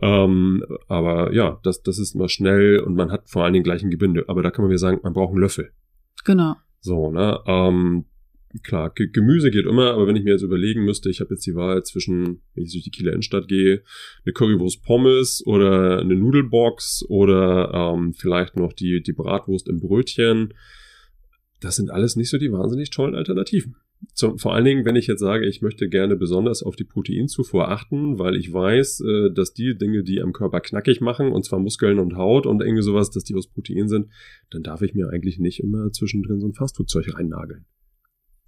Ähm, 0.02 0.64
aber 0.88 1.34
ja, 1.34 1.60
das, 1.64 1.82
das 1.82 2.00
ist 2.00 2.16
immer 2.16 2.30
schnell 2.30 2.80
und 2.80 2.96
man 2.96 3.12
hat 3.12 3.30
vor 3.30 3.44
allen 3.44 3.52
Dingen 3.52 3.66
gleich 3.66 3.84
ein 3.84 3.90
Gebinde. 3.90 4.24
Aber 4.28 4.44
da 4.44 4.50
kann 4.50 4.64
man 4.64 4.70
wieder 4.70 4.78
sagen, 4.78 5.02
man 5.04 5.12
braucht 5.12 5.32
einen 5.32 5.42
Löffel. 5.42 5.72
Genau. 6.24 6.56
So, 6.80 7.12
ne? 7.12 7.40
Ähm, 7.46 8.06
klar, 8.64 8.92
Ge 8.92 9.10
Gemüse 9.12 9.52
geht 9.52 9.66
immer, 9.66 9.92
aber 9.92 10.08
wenn 10.08 10.16
ich 10.16 10.24
mir 10.24 10.32
jetzt 10.32 10.42
überlegen 10.42 10.84
müsste, 10.86 11.10
ich 11.10 11.20
habe 11.20 11.34
jetzt 11.34 11.46
die 11.46 11.56
Wahl 11.56 11.84
zwischen, 11.84 12.42
wenn 12.54 12.64
ich 12.64 12.72
durch 12.72 12.84
die 12.84 12.92
Kieler 12.92 13.12
Innenstadt 13.12 13.48
gehe, 13.48 13.84
eine 14.26 14.34
Currywurst 14.34 14.84
Pommes 14.84 15.44
oder 15.46 16.00
eine 16.00 16.16
Nudelbox 16.16 17.06
oder 17.08 17.72
ähm, 17.74 18.14
vielleicht 18.14 18.56
noch 18.56 18.74
die, 18.74 19.02
die 19.02 19.14
Bratwurst 19.14 19.68
im 19.68 19.80
Brötchen. 19.80 20.54
Das 21.60 21.76
sind 21.76 21.92
alles 21.92 22.16
nicht 22.16 22.30
so 22.30 22.38
die 22.38 22.52
wahnsinnig 22.52 22.90
tollen 22.90 23.16
Alternativen. 23.16 23.76
Zum, 24.14 24.38
vor 24.38 24.54
allen 24.54 24.64
Dingen, 24.66 24.86
wenn 24.86 24.96
ich 24.96 25.08
jetzt 25.08 25.20
sage, 25.20 25.46
ich 25.46 25.62
möchte 25.62 25.90
gerne 25.90 26.16
besonders 26.16 26.64
auf 26.64 26.76
die 26.76 26.86
Proteinzufuhr 26.86 27.70
achten, 27.70 28.18
weil 28.18 28.36
ich 28.36 28.52
weiß, 28.52 29.02
äh, 29.02 29.32
dass 29.34 29.54
die 29.54 29.78
Dinge, 29.78 30.04
die 30.04 30.22
am 30.22 30.32
Körper 30.34 30.62
knackig 30.62 31.02
machen, 31.02 31.32
und 31.32 31.44
zwar 31.46 31.60
Muskeln 31.60 32.00
und 32.00 32.16
Haut 32.16 32.46
und 32.46 32.62
irgendwie 32.62 32.82
sowas, 32.84 33.10
dass 33.12 33.24
die 33.26 33.36
aus 33.36 33.48
Protein 33.48 33.90
sind, 33.90 34.08
dann 34.52 34.64
darf 34.64 34.82
ich 34.82 34.94
mir 34.94 35.10
eigentlich 35.10 35.38
nicht 35.40 35.60
immer 35.62 35.92
zwischendrin 35.92 36.40
so 36.40 36.48
ein 36.48 36.54
Fastfood-Zeug 36.54 37.14
reinnageln. 37.16 37.66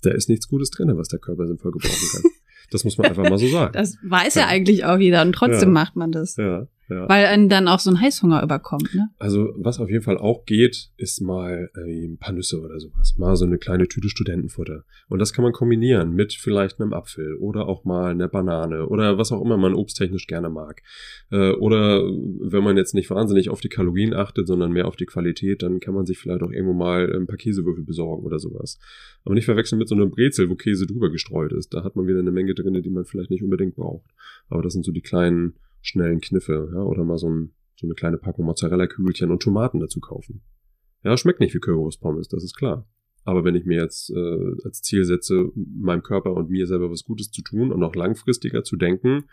Da 0.02 0.12
ist 0.12 0.30
nichts 0.30 0.48
Gutes 0.48 0.70
drin, 0.72 0.90
was 0.96 1.10
der 1.10 1.20
Körper 1.20 1.46
sinnvoll 1.48 1.72
gebrauchen 1.74 2.08
kann. 2.12 2.32
Das 2.72 2.86
muss 2.86 2.98
man 2.98 3.08
einfach 3.08 3.30
mal 3.30 3.38
so 3.38 3.48
sagen. 3.48 3.74
Das 3.74 3.98
weiß 4.02 4.36
ja, 4.36 4.44
Ja. 4.44 4.48
eigentlich 4.48 4.86
auch 4.86 4.98
jeder 4.98 5.22
und 5.24 5.34
trotzdem 5.34 5.70
Ja. 5.70 5.74
macht 5.74 5.96
man 5.98 6.12
das. 6.14 6.38
ja, 6.38 6.68
ja. 6.92 7.10
Weil 7.10 7.26
einen 7.26 7.50
dann 7.50 7.68
auch 7.68 7.80
so 7.80 7.90
ein 7.90 8.00
Heißhunger 8.00 8.44
überkommt, 8.44 8.94
ne? 8.94 9.10
Also, 9.18 9.54
was 9.56 9.80
auf 9.80 9.90
jeden 9.90 10.04
Fall 10.04 10.18
auch 10.18 10.46
geht, 10.46 10.92
ist 10.98 11.22
mal 11.22 11.70
äh, 11.76 12.06
ein 12.06 12.18
paar 12.18 12.34
Nüsse 12.34 12.62
oder 12.62 12.80
sowas. 12.80 13.16
Mal 13.18 13.36
so 13.36 13.46
eine 13.46 13.58
kleine 13.58 13.88
Tüte 13.88 14.10
Studentenfutter. 14.10 14.84
Und 15.08 15.20
das 15.20 15.34
kann 15.34 15.44
man 15.44 15.54
kombinieren 15.54 16.14
mit 16.14 16.34
vielleicht 16.34 16.80
einem 16.80 16.94
Apfel 16.94 17.36
oder 17.36 17.68
auch 17.68 17.86
mal 17.86 18.12
einer 18.12 18.28
Banane 18.28 18.88
oder 18.88 19.18
was 19.18 19.32
auch 19.32 19.42
immer 19.42 19.58
man 19.58 19.74
obsttechnisch 19.74 20.28
gerne 20.28 20.50
mag. 20.50 20.82
Äh, 21.32 21.52
oder 21.54 22.02
wenn 22.04 22.64
man 22.64 22.78
jetzt 22.78 22.94
nicht 22.94 23.10
wahnsinnig 23.10 23.50
auf 23.50 23.62
die 23.62 23.70
Kalorien 23.70 24.14
achtet, 24.14 24.48
sondern 24.48 24.72
mehr 24.72 24.88
auf 24.88 24.96
die 24.96 25.06
Qualität, 25.06 25.64
dann 25.64 25.80
kann 25.80 25.94
man 25.94 26.06
sich 26.06 26.18
vielleicht 26.18 26.44
auch 26.44 26.52
irgendwo 26.52 26.74
mal 26.74 27.12
ein 27.16 27.28
paar 27.28 27.38
Käsewürfel 27.38 27.84
besorgen 27.84 28.26
oder 28.26 28.40
sowas. 28.40 28.80
Aber 29.24 29.36
nicht 29.36 29.46
verwechseln 29.46 29.80
mit 29.80 29.88
so 29.88 29.96
einer 29.96 30.08
Brezel, 30.08 30.50
wo 30.50 30.56
Käse 30.56 30.86
drüber 30.88 31.10
gestreut 31.10 31.54
ist. 31.54 31.74
Da 31.74 31.84
hat 31.84 31.96
man 31.96 32.08
wieder 32.08 32.20
eine 32.20 32.32
Menge 32.32 32.54
drin, 32.54 32.82
die 32.82 32.90
man 32.90 33.06
vielleicht 33.06 33.30
nicht 33.30 33.44
unbedingt 33.44 33.76
braucht. 33.76 34.10
Aber 34.50 34.62
das 34.62 34.74
sind 34.74 34.84
so 34.84 34.92
die 34.92 35.02
kleinen, 35.02 35.54
schnellen 35.82 36.22
Kniffe. 36.22 36.72
Ja? 36.74 36.82
Oder 36.82 37.04
mal 37.04 37.18
so, 37.18 37.30
ein, 37.30 37.54
so 37.76 37.88
eine 37.88 37.96
kleine 37.96 38.18
Packung 38.18 38.46
Mozzarella-Kügelchen 38.46 39.32
und 39.32 39.42
Tomaten 39.42 39.80
dazu 39.80 40.00
kaufen. 40.00 40.42
Ja, 41.04 41.18
schmeckt 41.18 41.40
nicht 41.40 41.54
wie 41.54 41.60
Currywurst-Pommes, 41.60 42.28
das 42.28 42.44
ist 42.44 42.56
klar. 42.56 42.88
Aber 43.24 43.44
wenn 43.44 43.56
ich 43.56 43.66
mir 43.66 43.82
jetzt 43.82 44.10
äh, 44.12 44.52
als 44.64 44.82
Ziel 44.82 45.04
setze, 45.06 45.52
meinem 45.56 46.02
Körper 46.02 46.34
und 46.34 46.50
mir 46.50 46.66
selber 46.68 46.90
was 46.90 47.04
Gutes 47.04 47.32
zu 47.32 47.44
tun 47.44 47.72
und 47.72 47.84
auch 47.84 47.96
langfristiger 47.96 48.64
zu 48.64 48.78
denken, 48.78 49.26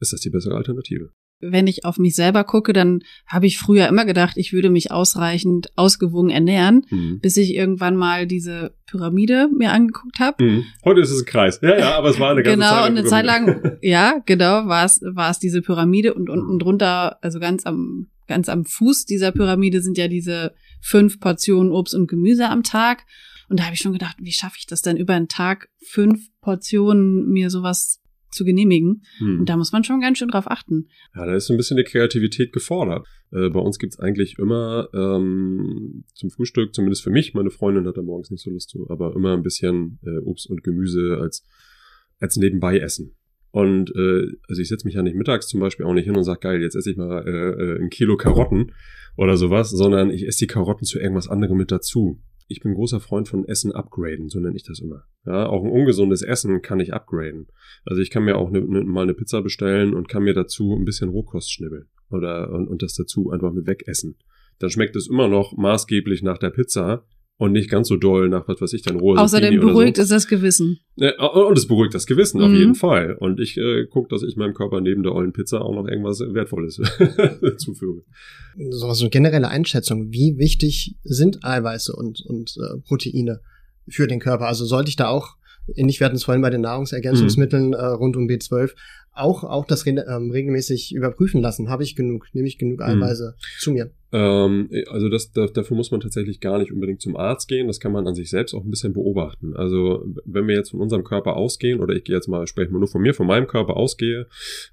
ist 0.00 0.12
das 0.12 0.20
die 0.20 0.30
bessere 0.30 0.54
Alternative. 0.54 1.10
Wenn 1.40 1.66
ich 1.66 1.84
auf 1.84 1.98
mich 1.98 2.14
selber 2.14 2.44
gucke, 2.44 2.72
dann 2.72 3.00
habe 3.26 3.46
ich 3.46 3.58
früher 3.58 3.88
immer 3.88 4.06
gedacht, 4.06 4.36
ich 4.38 4.52
würde 4.54 4.70
mich 4.70 4.90
ausreichend 4.90 5.70
ausgewogen 5.76 6.30
ernähren, 6.30 6.86
Mhm. 6.90 7.20
bis 7.20 7.36
ich 7.36 7.54
irgendwann 7.54 7.94
mal 7.96 8.26
diese 8.26 8.74
Pyramide 8.86 9.48
mir 9.54 9.72
angeguckt 9.72 10.18
habe. 10.18 10.42
Mhm. 10.42 10.64
Heute 10.84 11.00
ist 11.02 11.10
es 11.10 11.22
ein 11.22 11.26
Kreis. 11.26 11.60
Ja, 11.62 11.78
ja, 11.78 11.94
aber 11.98 12.08
es 12.08 12.18
war 12.18 12.30
eine 12.30 12.42
ganze 12.42 12.56
Genau, 12.58 12.70
Zeit 12.70 12.90
und 12.90 12.98
eine 12.98 13.00
lang- 13.02 13.08
Zeit 13.10 13.24
lang, 13.26 13.78
ja, 13.82 14.18
genau, 14.24 14.66
war 14.66 14.84
es, 14.86 15.00
war 15.02 15.30
es 15.30 15.38
diese 15.38 15.60
Pyramide 15.60 16.14
und 16.14 16.30
unten 16.30 16.58
drunter, 16.58 17.22
also 17.22 17.38
ganz 17.38 17.66
am, 17.66 18.06
ganz 18.26 18.48
am 18.48 18.64
Fuß 18.64 19.04
dieser 19.04 19.30
Pyramide 19.30 19.82
sind 19.82 19.98
ja 19.98 20.08
diese 20.08 20.54
fünf 20.80 21.20
Portionen 21.20 21.70
Obst 21.70 21.94
und 21.94 22.06
Gemüse 22.08 22.48
am 22.48 22.62
Tag. 22.62 23.04
Und 23.48 23.60
da 23.60 23.64
habe 23.64 23.74
ich 23.74 23.80
schon 23.80 23.92
gedacht, 23.92 24.16
wie 24.20 24.32
schaffe 24.32 24.56
ich 24.58 24.66
das 24.66 24.82
denn 24.82 24.96
über 24.96 25.14
einen 25.14 25.28
Tag 25.28 25.68
fünf 25.84 26.28
Portionen 26.40 27.28
mir 27.28 27.50
sowas 27.50 28.00
zu 28.30 28.44
genehmigen? 28.44 29.02
Mhm. 29.20 29.40
Und 29.40 29.48
da 29.48 29.56
muss 29.56 29.72
man 29.72 29.84
schon 29.84 30.00
ganz 30.00 30.18
schön 30.18 30.28
drauf 30.28 30.50
achten. 30.50 30.88
Ja, 31.14 31.26
da 31.26 31.34
ist 31.34 31.46
so 31.46 31.54
ein 31.54 31.56
bisschen 31.56 31.76
die 31.76 31.84
Kreativität 31.84 32.52
gefordert. 32.52 33.06
Äh, 33.32 33.50
bei 33.50 33.60
uns 33.60 33.78
gibt's 33.78 33.98
eigentlich 33.98 34.38
immer 34.38 34.88
ähm, 34.94 36.04
zum 36.14 36.30
Frühstück, 36.30 36.74
zumindest 36.74 37.02
für 37.02 37.10
mich, 37.10 37.34
meine 37.34 37.50
Freundin 37.50 37.86
hat 37.86 37.96
da 37.96 38.02
morgens 38.02 38.30
nicht 38.30 38.42
so 38.42 38.50
Lust 38.50 38.70
zu, 38.70 38.88
aber 38.90 39.14
immer 39.14 39.34
ein 39.34 39.42
bisschen 39.42 39.98
äh, 40.04 40.18
Obst 40.18 40.48
und 40.48 40.62
Gemüse 40.62 41.18
als, 41.20 41.44
als 42.18 42.36
nebenbei 42.36 42.78
essen. 42.78 43.16
Und 43.56 43.90
äh, 43.96 44.26
also 44.48 44.60
ich 44.60 44.68
setze 44.68 44.86
mich 44.86 44.96
ja 44.96 45.02
nicht 45.02 45.16
mittags 45.16 45.48
zum 45.48 45.60
Beispiel 45.60 45.86
auch 45.86 45.94
nicht 45.94 46.04
hin 46.04 46.14
und 46.16 46.24
sage, 46.24 46.40
geil, 46.40 46.60
jetzt 46.60 46.76
esse 46.76 46.90
ich 46.90 46.98
mal 46.98 47.26
äh, 47.26 47.30
äh, 47.30 47.82
ein 47.82 47.88
Kilo 47.88 48.18
Karotten 48.18 48.72
oder 49.16 49.38
sowas, 49.38 49.70
sondern 49.70 50.10
ich 50.10 50.26
esse 50.26 50.40
die 50.40 50.46
Karotten 50.46 50.84
zu 50.84 50.98
irgendwas 50.98 51.28
anderem 51.28 51.56
mit 51.56 51.72
dazu. 51.72 52.20
Ich 52.48 52.60
bin 52.60 52.74
großer 52.74 53.00
Freund 53.00 53.28
von 53.28 53.44
Essen 53.44 53.72
upgraden, 53.72 54.28
so 54.28 54.38
nenne 54.38 54.56
ich 54.56 54.62
das 54.62 54.80
immer. 54.80 55.04
Ja, 55.24 55.46
auch 55.46 55.64
ein 55.64 55.70
ungesundes 55.70 56.22
Essen 56.22 56.62
kann 56.62 56.78
ich 56.78 56.94
upgraden. 56.94 57.48
Also 57.84 58.00
ich 58.00 58.10
kann 58.10 58.24
mir 58.24 58.36
auch 58.36 58.50
ne, 58.50 58.60
ne, 58.60 58.84
mal 58.84 59.02
eine 59.02 59.14
Pizza 59.14 59.42
bestellen 59.42 59.94
und 59.94 60.08
kann 60.08 60.22
mir 60.22 60.34
dazu 60.34 60.74
ein 60.74 60.84
bisschen 60.84 61.08
Rohkost 61.08 61.52
schnibbeln 61.52 61.88
oder 62.10 62.52
und, 62.52 62.68
und 62.68 62.82
das 62.82 62.94
dazu 62.94 63.30
einfach 63.30 63.52
mit 63.52 63.66
wegessen. 63.66 64.16
Dann 64.58 64.70
schmeckt 64.70 64.96
es 64.96 65.08
immer 65.08 65.28
noch 65.28 65.56
maßgeblich 65.56 66.22
nach 66.22 66.38
der 66.38 66.50
Pizza 66.50 67.04
und 67.38 67.52
nicht 67.52 67.68
ganz 67.70 67.88
so 67.88 67.96
doll 67.96 68.28
nach 68.30 68.48
was 68.48 68.60
weiß 68.60 68.72
ich 68.72 68.82
dann 68.82 68.98
rohe 68.98 69.18
Außerdem 69.18 69.48
Zucchini 69.50 69.62
oder 69.64 69.72
beruhigt 69.74 69.96
so. 69.96 70.02
es 70.02 70.08
das 70.08 70.26
Gewissen. 70.26 70.78
Ja, 70.96 71.12
und 71.22 71.58
es 71.58 71.66
beruhigt 71.66 71.92
das 71.94 72.06
Gewissen 72.06 72.40
auf 72.40 72.48
Mhm. 72.50 72.56
jeden 72.56 72.74
Fall. 72.74 73.14
Und 73.18 73.40
ich 73.40 73.56
äh, 73.58 73.86
gucke, 73.86 74.08
dass 74.08 74.22
ich 74.22 74.36
meinem 74.36 74.54
Körper 74.54 74.80
neben 74.80 75.02
der 75.02 75.12
ollen 75.12 75.32
Pizza 75.32 75.60
auch 75.60 75.74
noch 75.74 75.86
irgendwas 75.86 76.20
Wertvolles 76.20 76.76
zufüge. 77.58 78.02
So 78.70 78.90
so 78.92 79.04
eine 79.04 79.10
generelle 79.10 79.48
Einschätzung. 79.48 80.10
Wie 80.12 80.38
wichtig 80.38 80.96
sind 81.02 81.44
Eiweiße 81.44 81.92
und, 81.94 82.22
und 82.26 82.54
äh, 82.56 82.78
Proteine 82.86 83.40
für 83.88 84.06
den 84.06 84.20
Körper? 84.20 84.46
Also 84.46 84.64
sollte 84.64 84.88
ich 84.88 84.96
da 84.96 85.08
auch, 85.08 85.36
ähnlich 85.74 86.00
wir 86.00 86.06
hatten 86.06 86.16
es 86.16 86.24
vorhin 86.24 86.42
bei 86.42 86.50
den 86.50 86.60
Nahrungsergänzungsmitteln 86.62 87.72
äh, 87.72 87.84
rund 87.84 88.16
um 88.16 88.26
B12, 88.26 88.72
auch, 89.12 89.44
auch 89.44 89.66
das 89.66 89.86
re 89.86 90.04
ähm, 90.08 90.30
regelmäßig 90.30 90.94
überprüfen 90.94 91.40
lassen. 91.40 91.68
Habe 91.68 91.82
ich 91.82 91.96
genug? 91.96 92.26
Nehme 92.34 92.46
ich 92.48 92.58
genug 92.58 92.80
Mhm. 92.80 93.02
Eiweiße 93.02 93.34
zu 93.58 93.72
mir? 93.72 93.90
Ähm, 94.12 94.68
also 94.88 95.08
das, 95.08 95.32
da, 95.32 95.46
dafür 95.46 95.76
muss 95.76 95.90
man 95.90 96.00
tatsächlich 96.00 96.40
gar 96.40 96.58
nicht 96.58 96.72
unbedingt 96.72 97.00
zum 97.00 97.16
Arzt 97.16 97.48
gehen. 97.48 97.66
Das 97.66 97.80
kann 97.80 97.92
man 97.92 98.06
an 98.06 98.14
sich 98.14 98.30
selbst 98.30 98.54
auch 98.54 98.64
ein 98.64 98.70
bisschen 98.70 98.92
beobachten. 98.92 99.56
Also 99.56 100.04
wenn 100.24 100.46
wir 100.46 100.54
jetzt 100.54 100.70
von 100.70 100.80
unserem 100.80 101.02
Körper 101.02 101.36
ausgehen, 101.36 101.80
oder 101.80 101.94
ich 101.94 102.04
gehe 102.04 102.14
jetzt 102.14 102.28
mal, 102.28 102.46
spreche 102.46 102.70
mal 102.70 102.78
nur 102.78 102.88
von 102.88 103.02
mir, 103.02 103.14
von 103.14 103.26
meinem 103.26 103.46
Körper 103.46 103.76
ausgehe, 103.76 104.26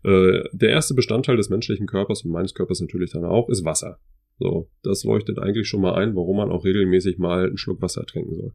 äh, 0.03 0.43
der 0.51 0.69
erste 0.69 0.93
Bestandteil 0.93 1.37
des 1.37 1.49
menschlichen 1.49 1.87
Körpers 1.87 2.23
und 2.23 2.31
meines 2.31 2.53
Körpers 2.53 2.81
natürlich 2.81 3.11
dann 3.11 3.25
auch, 3.25 3.49
ist 3.49 3.65
Wasser. 3.65 3.99
So, 4.39 4.69
das 4.81 5.03
leuchtet 5.03 5.39
eigentlich 5.39 5.67
schon 5.67 5.81
mal 5.81 5.95
ein, 5.95 6.15
warum 6.15 6.37
man 6.37 6.49
auch 6.49 6.65
regelmäßig 6.65 7.17
mal 7.17 7.47
einen 7.47 7.57
Schluck 7.57 7.81
Wasser 7.81 8.05
trinken 8.05 8.35
soll. 8.35 8.51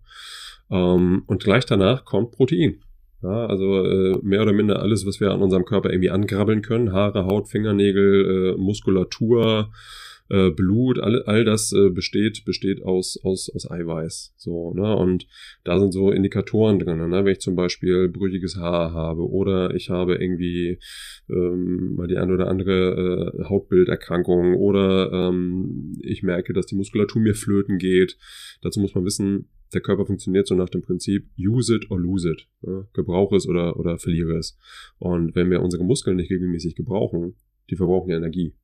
Ähm, 0.70 1.22
und 1.26 1.42
gleich 1.42 1.66
danach 1.66 2.04
kommt 2.04 2.32
Protein. 2.32 2.80
Ja, 3.22 3.46
also 3.46 3.84
äh, 3.84 4.18
mehr 4.22 4.42
oder 4.42 4.52
minder 4.52 4.80
alles, 4.80 5.04
was 5.04 5.18
wir 5.18 5.32
an 5.32 5.42
unserem 5.42 5.64
Körper 5.64 5.90
irgendwie 5.90 6.10
angrabbeln 6.10 6.62
können. 6.62 6.92
Haare, 6.92 7.26
Haut, 7.26 7.48
Fingernägel, 7.48 8.54
äh, 8.54 8.60
Muskulatur, 8.60 9.72
äh, 10.30 10.50
Blut, 10.50 11.00
all, 11.00 11.22
all 11.22 11.44
das 11.44 11.72
äh, 11.72 11.90
besteht, 11.90 12.44
besteht 12.44 12.82
aus, 12.82 13.18
aus, 13.22 13.50
aus 13.52 13.70
Eiweiß. 13.70 14.34
So, 14.36 14.72
ne? 14.74 14.94
Und 14.94 15.26
da 15.64 15.80
sind 15.80 15.92
so 15.92 16.10
Indikatoren 16.10 16.78
drin, 16.78 17.08
ne? 17.08 17.24
wenn 17.24 17.32
ich 17.32 17.40
zum 17.40 17.56
Beispiel 17.56 18.08
brüchiges 18.08 18.56
Haar 18.56 18.92
habe 18.92 19.28
oder 19.28 19.74
ich 19.74 19.90
habe 19.90 20.16
irgendwie 20.16 20.78
ähm, 21.28 21.94
mal 21.96 22.06
die 22.06 22.18
eine 22.18 22.34
oder 22.34 22.48
andere 22.48 23.34
äh, 23.36 23.44
Hautbilderkrankung 23.48 24.54
oder 24.54 25.10
ähm, 25.12 25.94
ich 26.02 26.22
merke, 26.22 26.52
dass 26.52 26.66
die 26.66 26.76
Muskulatur 26.76 27.22
mir 27.22 27.34
flöten 27.34 27.78
geht. 27.78 28.16
Dazu 28.62 28.80
muss 28.80 28.94
man 28.94 29.04
wissen, 29.04 29.48
der 29.74 29.80
Körper 29.80 30.06
funktioniert 30.06 30.46
so 30.46 30.54
nach 30.54 30.68
dem 30.68 30.82
Prinzip 30.82 31.28
use 31.38 31.74
it 31.74 31.90
or 31.90 32.00
lose 32.00 32.30
it. 32.30 32.48
Ja? 32.62 32.86
Gebrauche 32.92 33.36
es 33.36 33.46
oder, 33.46 33.78
oder 33.78 33.98
verliere 33.98 34.36
es. 34.36 34.58
Und 34.98 35.34
wenn 35.34 35.50
wir 35.50 35.62
unsere 35.62 35.84
Muskeln 35.84 36.16
nicht 36.16 36.30
regelmäßig 36.30 36.74
gebrauchen, 36.74 37.36
die 37.70 37.76
verbrauchen 37.76 38.10
ja 38.10 38.16
Energie. 38.16 38.54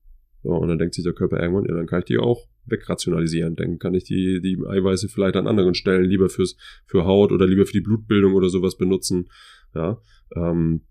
So, 0.42 0.50
und 0.50 0.68
dann 0.68 0.78
denkt 0.78 0.94
sich 0.94 1.04
der 1.04 1.14
Körper 1.14 1.40
irgendwann, 1.40 1.64
ja, 1.64 1.74
dann 1.74 1.86
kann 1.86 2.00
ich 2.00 2.04
die 2.04 2.18
auch 2.18 2.46
wegrationalisieren. 2.66 3.56
Dann 3.56 3.78
kann 3.78 3.94
ich 3.94 4.04
die, 4.04 4.40
die 4.42 4.58
Eiweiße 4.66 5.08
vielleicht 5.08 5.36
an 5.36 5.46
anderen 5.46 5.74
Stellen 5.74 6.04
lieber 6.04 6.28
fürs, 6.28 6.56
für 6.86 7.04
Haut 7.04 7.32
oder 7.32 7.46
lieber 7.46 7.64
für 7.66 7.72
die 7.72 7.80
Blutbildung 7.80 8.34
oder 8.34 8.50
sowas 8.50 8.76
benutzen. 8.76 9.30
Ja, 9.74 10.00
ähm, 10.36 10.82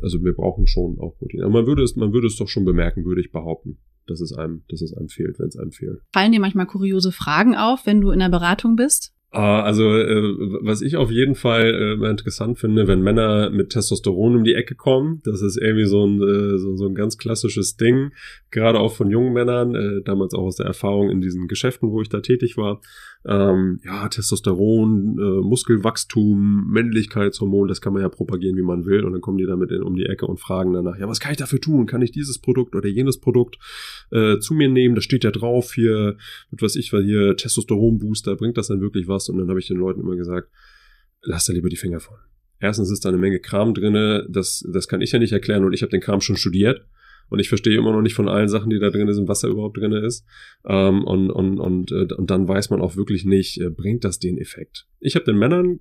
also 0.00 0.22
wir 0.24 0.32
brauchen 0.32 0.66
schon 0.66 0.98
auch 0.98 1.16
Protein. 1.18 1.42
Aber 1.42 1.52
man 1.52 1.66
würde 1.66 1.82
es, 1.82 1.96
man 1.96 2.12
würde 2.12 2.26
es 2.26 2.36
doch 2.36 2.48
schon 2.48 2.64
bemerken, 2.64 3.04
würde 3.04 3.20
ich 3.20 3.30
behaupten, 3.30 3.78
dass 4.06 4.20
es 4.20 4.32
einem, 4.32 4.64
dass 4.68 4.80
es 4.80 4.94
einem 4.94 5.08
fehlt, 5.08 5.38
wenn 5.38 5.48
es 5.48 5.56
einem 5.56 5.72
fehlt. 5.72 6.00
Fallen 6.12 6.32
dir 6.32 6.40
manchmal 6.40 6.66
kuriose 6.66 7.12
Fragen 7.12 7.54
auf, 7.54 7.86
wenn 7.86 8.00
du 8.00 8.10
in 8.10 8.18
der 8.18 8.30
Beratung 8.30 8.74
bist? 8.74 9.14
Ah, 9.34 9.62
also, 9.62 9.96
äh, 9.96 10.36
was 10.60 10.82
ich 10.82 10.96
auf 10.98 11.10
jeden 11.10 11.34
Fall 11.34 11.98
äh, 12.02 12.10
interessant 12.10 12.58
finde, 12.58 12.86
wenn 12.86 13.00
Männer 13.00 13.48
mit 13.48 13.70
Testosteron 13.70 14.36
um 14.36 14.44
die 14.44 14.52
Ecke 14.52 14.74
kommen, 14.74 15.22
das 15.24 15.40
ist 15.40 15.56
irgendwie 15.56 15.86
so 15.86 16.06
ein, 16.06 16.20
äh, 16.20 16.58
so, 16.58 16.76
so 16.76 16.86
ein 16.86 16.94
ganz 16.94 17.16
klassisches 17.16 17.78
Ding, 17.78 18.12
gerade 18.50 18.78
auch 18.78 18.92
von 18.92 19.10
jungen 19.10 19.32
Männern, 19.32 19.74
äh, 19.74 20.02
damals 20.02 20.34
auch 20.34 20.42
aus 20.42 20.56
der 20.56 20.66
Erfahrung 20.66 21.08
in 21.08 21.22
diesen 21.22 21.48
Geschäften, 21.48 21.90
wo 21.90 22.02
ich 22.02 22.10
da 22.10 22.20
tätig 22.20 22.58
war. 22.58 22.82
Ähm, 23.24 23.78
ja, 23.84 24.08
Testosteron, 24.08 25.16
äh, 25.18 25.42
Muskelwachstum, 25.42 26.66
Männlichkeitshormon, 26.68 27.68
das 27.68 27.80
kann 27.80 27.92
man 27.92 28.02
ja 28.02 28.08
propagieren, 28.08 28.56
wie 28.56 28.62
man 28.62 28.84
will. 28.84 29.04
Und 29.04 29.12
dann 29.12 29.20
kommen 29.20 29.38
die 29.38 29.46
damit 29.46 29.70
in, 29.70 29.82
um 29.82 29.94
die 29.94 30.06
Ecke 30.06 30.26
und 30.26 30.40
fragen 30.40 30.72
danach, 30.72 30.98
ja, 30.98 31.08
was 31.08 31.20
kann 31.20 31.30
ich 31.30 31.38
dafür 31.38 31.60
tun? 31.60 31.86
Kann 31.86 32.02
ich 32.02 32.10
dieses 32.10 32.38
Produkt 32.40 32.74
oder 32.74 32.88
jenes 32.88 33.18
Produkt 33.18 33.58
äh, 34.10 34.38
zu 34.40 34.54
mir 34.54 34.68
nehmen? 34.68 34.96
Da 34.96 35.00
steht 35.00 35.22
ja 35.22 35.30
drauf 35.30 35.72
hier, 35.72 36.16
was 36.50 36.74
ich, 36.74 36.92
weil 36.92 37.04
hier 37.04 37.36
Testosteron-Booster, 37.36 38.34
bringt 38.36 38.58
das 38.58 38.66
dann 38.66 38.80
wirklich 38.80 39.06
was? 39.06 39.21
Und 39.28 39.38
dann 39.38 39.48
habe 39.48 39.60
ich 39.60 39.68
den 39.68 39.76
Leuten 39.76 40.00
immer 40.00 40.16
gesagt, 40.16 40.48
lass 41.22 41.46
da 41.46 41.52
lieber 41.52 41.68
die 41.68 41.76
Finger 41.76 42.00
von. 42.00 42.16
Erstens 42.60 42.90
ist 42.90 43.04
da 43.04 43.08
eine 43.08 43.18
Menge 43.18 43.40
Kram 43.40 43.74
drinne, 43.74 44.26
das, 44.30 44.64
das 44.72 44.86
kann 44.86 45.00
ich 45.00 45.12
ja 45.12 45.18
nicht 45.18 45.32
erklären 45.32 45.64
und 45.64 45.72
ich 45.72 45.82
habe 45.82 45.90
den 45.90 46.00
Kram 46.00 46.20
schon 46.20 46.36
studiert. 46.36 46.86
Und 47.28 47.38
ich 47.38 47.48
verstehe 47.48 47.78
immer 47.78 47.92
noch 47.92 48.02
nicht 48.02 48.14
von 48.14 48.28
allen 48.28 48.48
Sachen, 48.48 48.68
die 48.68 48.78
da 48.78 48.90
drin 48.90 49.10
sind, 49.10 49.26
was 49.26 49.40
da 49.40 49.48
überhaupt 49.48 49.78
drin 49.78 49.92
ist. 49.92 50.26
Ähm, 50.66 51.02
und, 51.02 51.30
und, 51.30 51.58
und, 51.58 51.90
äh, 51.90 52.12
und 52.14 52.30
dann 52.30 52.46
weiß 52.46 52.68
man 52.68 52.82
auch 52.82 52.94
wirklich 52.94 53.24
nicht, 53.24 53.58
äh, 53.58 53.70
bringt 53.70 54.04
das 54.04 54.18
den 54.18 54.36
Effekt. 54.36 54.86
Ich 55.00 55.14
habe 55.14 55.24
den 55.24 55.38
Männern 55.38 55.80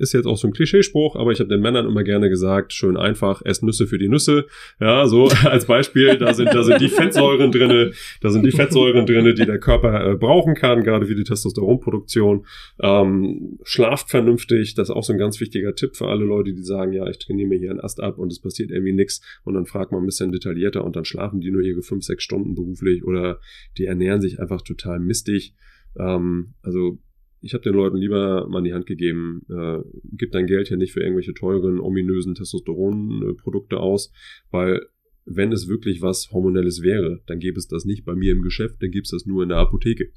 ist 0.00 0.12
jetzt 0.12 0.26
auch 0.26 0.36
so 0.36 0.48
ein 0.48 0.52
Klischeespruch, 0.52 1.16
aber 1.16 1.32
ich 1.32 1.40
habe 1.40 1.48
den 1.48 1.60
Männern 1.60 1.86
immer 1.86 2.02
gerne 2.02 2.28
gesagt, 2.28 2.72
schön 2.72 2.96
einfach, 2.96 3.42
esst 3.44 3.62
Nüsse 3.62 3.86
für 3.86 3.98
die 3.98 4.08
Nüsse. 4.08 4.46
Ja, 4.80 5.06
so 5.06 5.28
als 5.44 5.66
Beispiel, 5.66 6.16
da 6.16 6.32
sind, 6.34 6.52
da 6.52 6.62
sind 6.62 6.80
die 6.80 6.88
Fettsäuren 6.88 7.52
drinne, 7.52 7.92
da 8.20 8.30
sind 8.30 8.44
die 8.44 8.50
Fettsäuren 8.50 9.06
drinne, 9.06 9.34
die 9.34 9.46
der 9.46 9.58
Körper 9.58 10.12
äh, 10.12 10.16
brauchen 10.16 10.54
kann, 10.54 10.82
gerade 10.82 11.06
für 11.06 11.14
die 11.14 11.24
Testosteronproduktion. 11.24 12.46
Ähm, 12.80 13.58
schlaft 13.62 14.10
vernünftig, 14.10 14.74
das 14.74 14.88
ist 14.88 14.94
auch 14.94 15.04
so 15.04 15.12
ein 15.12 15.18
ganz 15.18 15.40
wichtiger 15.40 15.74
Tipp 15.74 15.96
für 15.96 16.08
alle 16.08 16.24
Leute, 16.24 16.54
die 16.54 16.62
sagen, 16.62 16.92
ja, 16.92 17.06
ich 17.08 17.18
trainiere 17.18 17.48
mir 17.48 17.58
hier 17.58 17.70
einen 17.70 17.80
Ast 17.80 18.00
ab 18.00 18.18
und 18.18 18.32
es 18.32 18.40
passiert 18.40 18.70
irgendwie 18.70 18.92
nichts 18.92 19.20
und 19.44 19.54
dann 19.54 19.66
fragt 19.66 19.92
man 19.92 20.02
ein 20.02 20.06
bisschen 20.06 20.32
detaillierter 20.32 20.84
und 20.84 20.96
dann 20.96 21.04
schlafen 21.04 21.40
die 21.40 21.50
nur 21.50 21.62
ihre 21.62 21.82
fünf, 21.82 22.04
sechs 22.04 22.24
Stunden 22.24 22.54
beruflich 22.54 23.04
oder 23.04 23.38
die 23.76 23.84
ernähren 23.84 24.20
sich 24.20 24.40
einfach 24.40 24.62
total 24.62 24.98
mistig. 24.98 25.54
Ähm, 25.98 26.54
also 26.62 26.98
ich 27.40 27.54
habe 27.54 27.64
den 27.64 27.74
Leuten 27.74 27.96
lieber 27.96 28.46
mal 28.48 28.58
in 28.58 28.64
die 28.64 28.74
Hand 28.74 28.86
gegeben, 28.86 29.42
äh, 29.48 29.78
gib 30.12 30.32
dein 30.32 30.46
Geld 30.46 30.68
hier 30.68 30.76
nicht 30.76 30.92
für 30.92 31.00
irgendwelche 31.00 31.34
teuren, 31.34 31.80
ominösen 31.80 32.34
Testosteronprodukte 32.34 33.78
aus, 33.78 34.12
weil 34.50 34.80
wenn 35.24 35.52
es 35.52 35.68
wirklich 35.68 36.02
was 36.02 36.30
Hormonelles 36.32 36.82
wäre, 36.82 37.20
dann 37.26 37.38
gäbe 37.38 37.58
es 37.58 37.68
das 37.68 37.84
nicht 37.84 38.04
bei 38.04 38.14
mir 38.14 38.32
im 38.32 38.42
Geschäft, 38.42 38.76
dann 38.80 38.90
gäbe 38.90 39.02
es 39.02 39.10
das 39.10 39.26
nur 39.26 39.42
in 39.42 39.48
der 39.50 39.58
Apotheke. 39.58 40.12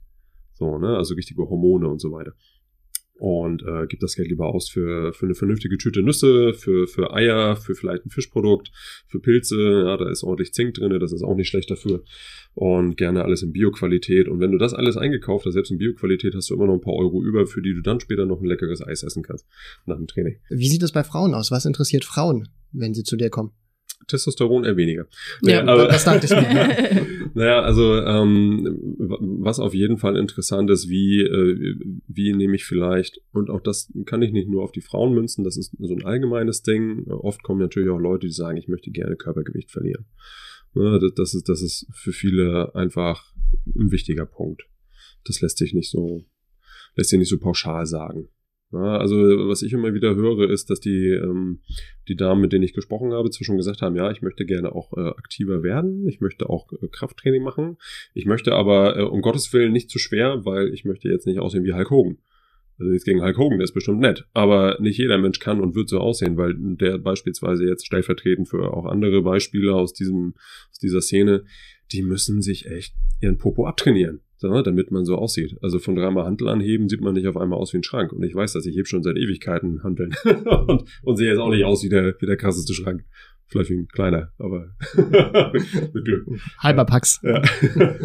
So, 0.53 0.77
ne? 0.77 0.97
Also 0.97 1.15
richtige 1.15 1.43
Hormone 1.43 1.87
und 1.87 1.99
so 1.99 2.11
weiter 2.11 2.35
und 3.15 3.63
äh, 3.63 3.85
gibt 3.87 4.03
das 4.03 4.15
Geld 4.15 4.29
lieber 4.29 4.47
aus 4.47 4.69
für, 4.69 5.13
für 5.13 5.25
eine 5.25 5.35
vernünftige 5.35 5.77
Tüte 5.77 6.01
Nüsse, 6.01 6.53
für, 6.53 6.87
für 6.87 7.13
Eier, 7.13 7.55
für 7.55 7.75
vielleicht 7.75 8.05
ein 8.05 8.09
Fischprodukt, 8.09 8.71
für 9.07 9.19
Pilze, 9.19 9.83
ja, 9.85 9.97
da 9.97 10.09
ist 10.09 10.23
ordentlich 10.23 10.53
Zink 10.53 10.73
drin, 10.73 10.97
das 10.99 11.13
ist 11.13 11.23
auch 11.23 11.35
nicht 11.35 11.47
schlecht 11.47 11.69
dafür 11.69 12.03
und 12.55 12.97
gerne 12.97 13.23
alles 13.23 13.43
in 13.43 13.51
Bioqualität 13.51 14.27
und 14.27 14.39
wenn 14.39 14.51
du 14.51 14.57
das 14.57 14.73
alles 14.73 14.97
eingekauft 14.97 15.45
hast, 15.45 15.53
selbst 15.53 15.71
in 15.71 15.77
Bioqualität, 15.77 16.35
hast 16.35 16.49
du 16.49 16.55
immer 16.55 16.67
noch 16.67 16.73
ein 16.73 16.81
paar 16.81 16.95
Euro 16.95 17.23
über, 17.23 17.45
für 17.45 17.61
die 17.61 17.73
du 17.73 17.81
dann 17.81 17.99
später 17.99 18.25
noch 18.25 18.41
ein 18.41 18.45
leckeres 18.45 18.81
Eis 18.85 19.03
essen 19.03 19.23
kannst 19.23 19.45
nach 19.85 19.97
dem 19.97 20.07
Training. 20.07 20.37
Wie 20.49 20.67
sieht 20.67 20.83
das 20.83 20.91
bei 20.91 21.03
Frauen 21.03 21.33
aus? 21.33 21.51
Was 21.51 21.65
interessiert 21.65 22.05
Frauen, 22.05 22.49
wenn 22.71 22.93
sie 22.93 23.03
zu 23.03 23.15
dir 23.15 23.29
kommen? 23.29 23.51
Testosteron 24.07 24.63
eher 24.63 24.77
weniger. 24.77 25.07
Ja, 25.41 25.63
naja, 25.63 25.73
aber, 25.73 25.87
das 25.87 26.05
dachte 26.05 26.25
ich 26.25 26.31
mir. 26.31 27.29
naja, 27.33 27.61
also 27.61 27.95
ähm, 27.95 28.77
was 28.97 29.59
auf 29.59 29.73
jeden 29.73 29.97
Fall 29.97 30.17
interessant 30.17 30.69
ist, 30.69 30.89
wie, 30.89 31.21
äh, 31.21 31.75
wie 32.07 32.33
nehme 32.33 32.55
ich 32.55 32.65
vielleicht, 32.65 33.21
und 33.31 33.49
auch 33.49 33.61
das 33.61 33.91
kann 34.05 34.21
ich 34.21 34.31
nicht 34.31 34.49
nur 34.49 34.63
auf 34.63 34.71
die 34.71 34.81
Frauen 34.81 35.13
münzen, 35.13 35.43
das 35.43 35.57
ist 35.57 35.75
so 35.79 35.93
ein 35.93 36.05
allgemeines 36.05 36.63
Ding. 36.63 37.07
Oft 37.07 37.43
kommen 37.43 37.59
natürlich 37.59 37.89
auch 37.89 37.99
Leute, 37.99 38.27
die 38.27 38.33
sagen, 38.33 38.57
ich 38.57 38.67
möchte 38.67 38.91
gerne 38.91 39.15
Körpergewicht 39.15 39.71
verlieren. 39.71 40.05
Ja, 40.75 40.99
das, 40.99 41.13
das, 41.15 41.33
ist, 41.33 41.49
das 41.49 41.61
ist 41.61 41.87
für 41.93 42.13
viele 42.13 42.73
einfach 42.75 43.33
ein 43.75 43.91
wichtiger 43.91 44.25
Punkt. 44.25 44.63
Das 45.25 45.41
lässt 45.41 45.57
sich 45.57 45.73
nicht 45.73 45.89
so, 45.89 46.25
lässt 46.95 47.11
sich 47.11 47.19
nicht 47.19 47.29
so 47.29 47.37
pauschal 47.37 47.85
sagen. 47.85 48.27
Ja, 48.73 48.97
also 48.97 49.15
was 49.47 49.61
ich 49.61 49.71
immer 49.71 49.93
wieder 49.93 50.15
höre, 50.15 50.49
ist, 50.49 50.71
dass 50.71 50.79
die, 50.79 51.09
ähm, 51.09 51.59
die 52.07 52.15
Damen, 52.15 52.41
mit 52.41 52.53
denen 52.53 52.63
ich 52.63 52.73
gesprochen 52.73 53.13
habe, 53.13 53.29
zwischen 53.29 53.55
gesagt 53.55 53.83
haben, 53.83 53.95
ja, 53.95 54.09
ich 54.09 54.23
möchte 54.23 54.45
gerne 54.45 54.73
auch 54.73 54.97
äh, 54.97 55.09
aktiver 55.09 55.61
werden, 55.61 56.07
ich 56.07 56.21
möchte 56.21 56.49
auch 56.49 56.73
äh, 56.73 56.87
Krafttraining 56.87 57.43
machen, 57.43 57.77
ich 58.15 58.25
möchte 58.25 58.53
aber 58.53 58.97
äh, 58.97 59.03
um 59.03 59.21
Gottes 59.21 59.53
Willen 59.53 59.73
nicht 59.73 59.91
zu 59.91 59.99
schwer, 59.99 60.43
weil 60.45 60.73
ich 60.73 60.85
möchte 60.85 61.07
jetzt 61.07 61.27
nicht 61.27 61.39
aussehen 61.39 61.65
wie 61.65 61.73
Hulk 61.73 61.91
Hogan. 61.91 62.17
Also 62.79 62.91
nichts 62.91 63.05
gegen 63.05 63.21
Hulk 63.21 63.37
Hogan, 63.37 63.59
der 63.59 63.65
ist 63.65 63.75
bestimmt 63.75 63.99
nett, 63.99 64.25
aber 64.33 64.77
nicht 64.81 64.97
jeder 64.97 65.19
Mensch 65.19 65.37
kann 65.37 65.61
und 65.61 65.75
wird 65.75 65.87
so 65.87 65.99
aussehen, 65.99 66.35
weil 66.37 66.55
der 66.57 66.97
beispielsweise 66.97 67.65
jetzt 67.65 67.85
stellvertretend 67.85 68.49
für 68.49 68.73
auch 68.73 68.85
andere 68.85 69.21
Beispiele 69.21 69.75
aus 69.75 69.93
diesem, 69.93 70.33
aus 70.71 70.79
dieser 70.79 71.01
Szene, 71.01 71.45
die 71.91 72.01
müssen 72.01 72.41
sich 72.41 72.65
echt 72.65 72.95
ihren 73.21 73.37
Popo 73.37 73.67
abtrainieren 73.67 74.21
damit 74.43 74.91
man 74.91 75.05
so 75.05 75.15
aussieht. 75.15 75.57
Also 75.61 75.79
von 75.79 75.95
dreimal 75.95 76.25
Handel 76.25 76.49
anheben 76.49 76.89
sieht 76.89 77.01
man 77.01 77.13
nicht 77.13 77.27
auf 77.27 77.37
einmal 77.37 77.59
aus 77.59 77.73
wie 77.73 77.77
ein 77.77 77.83
Schrank. 77.83 78.11
Und 78.11 78.23
ich 78.23 78.35
weiß, 78.35 78.53
dass 78.53 78.65
ich 78.65 78.75
heb 78.75 78.87
schon 78.87 79.03
seit 79.03 79.17
Ewigkeiten 79.17 79.83
Handeln 79.83 80.15
und, 80.67 80.83
und 81.01 81.15
sehe 81.17 81.29
jetzt 81.29 81.39
auch 81.39 81.49
nicht 81.49 81.65
aus 81.65 81.83
wie 81.83 81.89
der, 81.89 82.15
wie 82.19 82.25
der 82.25 82.37
krasseste 82.37 82.73
Schrank. 82.73 83.05
Vielleicht 83.47 83.69
wie 83.69 83.77
ein 83.77 83.87
kleiner, 83.87 84.31
aber 84.37 84.75
mit 85.93 86.05
Glück. 86.05 86.27
Halber 86.59 86.85
Pax. 86.85 87.19
Ja. 87.23 87.41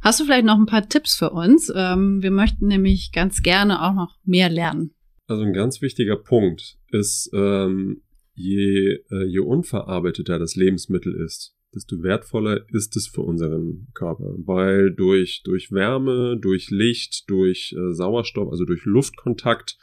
Hast 0.00 0.18
du 0.18 0.24
vielleicht 0.24 0.44
noch 0.44 0.58
ein 0.58 0.66
paar 0.66 0.88
Tipps 0.88 1.14
für 1.14 1.30
uns? 1.30 1.72
Ähm, 1.74 2.22
wir 2.22 2.32
möchten 2.32 2.66
nämlich 2.66 3.12
ganz 3.12 3.40
gerne 3.40 3.82
auch 3.82 3.94
noch 3.94 4.18
mehr 4.24 4.50
lernen. 4.50 4.94
Also 5.28 5.44
ein 5.44 5.52
ganz 5.52 5.80
wichtiger 5.80 6.16
Punkt 6.16 6.76
ist, 6.90 7.30
ähm, 7.32 8.02
je, 8.34 8.98
äh, 9.10 9.24
je 9.26 9.38
unverarbeiteter 9.38 10.40
das 10.40 10.56
Lebensmittel 10.56 11.14
ist, 11.14 11.54
desto 11.74 12.02
wertvoller 12.02 12.66
ist 12.70 12.96
es 12.96 13.06
für 13.06 13.22
unseren 13.22 13.88
Körper, 13.94 14.34
weil 14.38 14.92
durch, 14.92 15.42
durch 15.42 15.72
Wärme, 15.72 16.36
durch 16.38 16.70
Licht, 16.70 17.28
durch 17.30 17.74
äh, 17.76 17.94
Sauerstoff, 17.94 18.50
also 18.50 18.64
durch 18.64 18.84
Luftkontakt, 18.84 19.78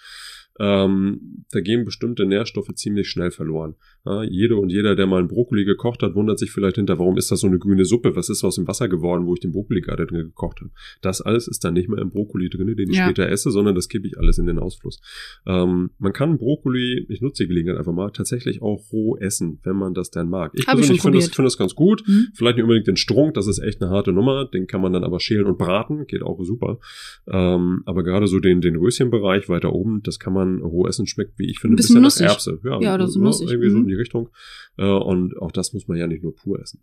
ähm, 0.59 1.45
da 1.51 1.61
gehen 1.61 1.85
bestimmte 1.85 2.25
Nährstoffe 2.25 2.73
ziemlich 2.75 3.09
schnell 3.09 3.31
verloren. 3.31 3.75
Ja, 4.05 4.23
jede 4.23 4.57
und 4.57 4.69
jeder, 4.69 4.95
der 4.95 5.07
mal 5.07 5.19
einen 5.19 5.27
Brokkoli 5.27 5.65
gekocht 5.65 6.03
hat, 6.03 6.15
wundert 6.15 6.37
sich 6.37 6.51
vielleicht 6.51 6.75
hinter, 6.75 6.99
warum 6.99 7.17
ist 7.17 7.31
das 7.31 7.39
so 7.39 7.47
eine 7.47 7.59
grüne 7.59 7.85
Suppe? 7.85 8.15
Was 8.15 8.29
ist 8.29 8.43
aus 8.43 8.55
dem 8.55 8.67
Wasser 8.67 8.89
geworden, 8.89 9.25
wo 9.25 9.33
ich 9.33 9.39
den 9.39 9.51
Brokkoli 9.51 9.81
gerade 9.81 10.05
drin 10.05 10.23
gekocht 10.23 10.59
habe? 10.59 10.71
Das 11.01 11.21
alles 11.21 11.47
ist 11.47 11.63
dann 11.63 11.73
nicht 11.73 11.89
mehr 11.89 11.99
im 11.99 12.11
Brokkoli 12.11 12.49
drin, 12.49 12.75
den 12.75 12.89
ich 12.89 12.97
ja. 12.97 13.05
später 13.05 13.29
esse, 13.29 13.51
sondern 13.51 13.75
das 13.75 13.87
gebe 13.87 14.07
ich 14.07 14.17
alles 14.17 14.37
in 14.37 14.45
den 14.45 14.59
Ausfluss. 14.59 15.01
Ähm, 15.47 15.91
man 15.97 16.13
kann 16.13 16.37
Brokkoli, 16.37 17.05
ich 17.09 17.21
nutze 17.21 17.43
die 17.43 17.47
Gelegenheit 17.47 17.77
einfach 17.77 17.93
mal, 17.93 18.11
tatsächlich 18.11 18.61
auch 18.61 18.83
roh 18.91 19.17
essen, 19.17 19.59
wenn 19.63 19.75
man 19.75 19.93
das 19.93 20.11
dann 20.11 20.29
mag. 20.29 20.51
Ich 20.55 20.67
Hab 20.67 20.75
persönlich 20.75 21.01
finde 21.01 21.19
das, 21.19 21.29
find 21.29 21.45
das 21.45 21.57
ganz 21.57 21.73
gut. 21.73 22.03
Mhm. 22.05 22.27
Vielleicht 22.33 22.57
nicht 22.57 22.63
unbedingt 22.63 22.87
den 22.87 22.97
Strunk, 22.97 23.33
das 23.33 23.47
ist 23.47 23.59
echt 23.59 23.81
eine 23.81 23.91
harte 23.91 24.11
Nummer. 24.11 24.45
Den 24.45 24.67
kann 24.67 24.81
man 24.81 24.93
dann 24.93 25.03
aber 25.03 25.19
schälen 25.19 25.45
und 25.45 25.57
braten, 25.57 26.05
geht 26.05 26.21
auch 26.21 26.43
super. 26.43 26.79
Ähm, 27.27 27.81
aber 27.85 28.03
gerade 28.03 28.27
so 28.27 28.39
den, 28.39 28.61
den 28.61 28.75
Röschenbereich 28.75 29.49
weiter 29.49 29.73
oben, 29.73 30.01
das 30.03 30.19
kann 30.19 30.33
man 30.33 30.48
roh 30.57 30.87
essen, 30.87 31.07
schmeckt, 31.07 31.37
wie 31.37 31.49
ich 31.49 31.59
finde, 31.59 31.75
ein 31.75 31.77
bisschen, 31.77 32.01
bisschen 32.01 32.25
nach 32.25 32.31
Erbse. 32.31 32.59
Ja, 32.63 32.81
ja 32.81 32.95
oder 32.95 33.07
so, 33.07 33.19
nussig. 33.19 33.49
Irgendwie 33.49 33.69
mhm. 33.69 33.73
so 33.73 33.77
in 33.79 33.87
die 33.87 33.95
Richtung. 33.95 34.29
Äh, 34.77 34.85
und 34.85 35.37
auch 35.37 35.51
das 35.51 35.73
muss 35.73 35.87
man 35.87 35.97
ja 35.97 36.07
nicht 36.07 36.23
nur 36.23 36.35
pur 36.35 36.59
essen. 36.59 36.81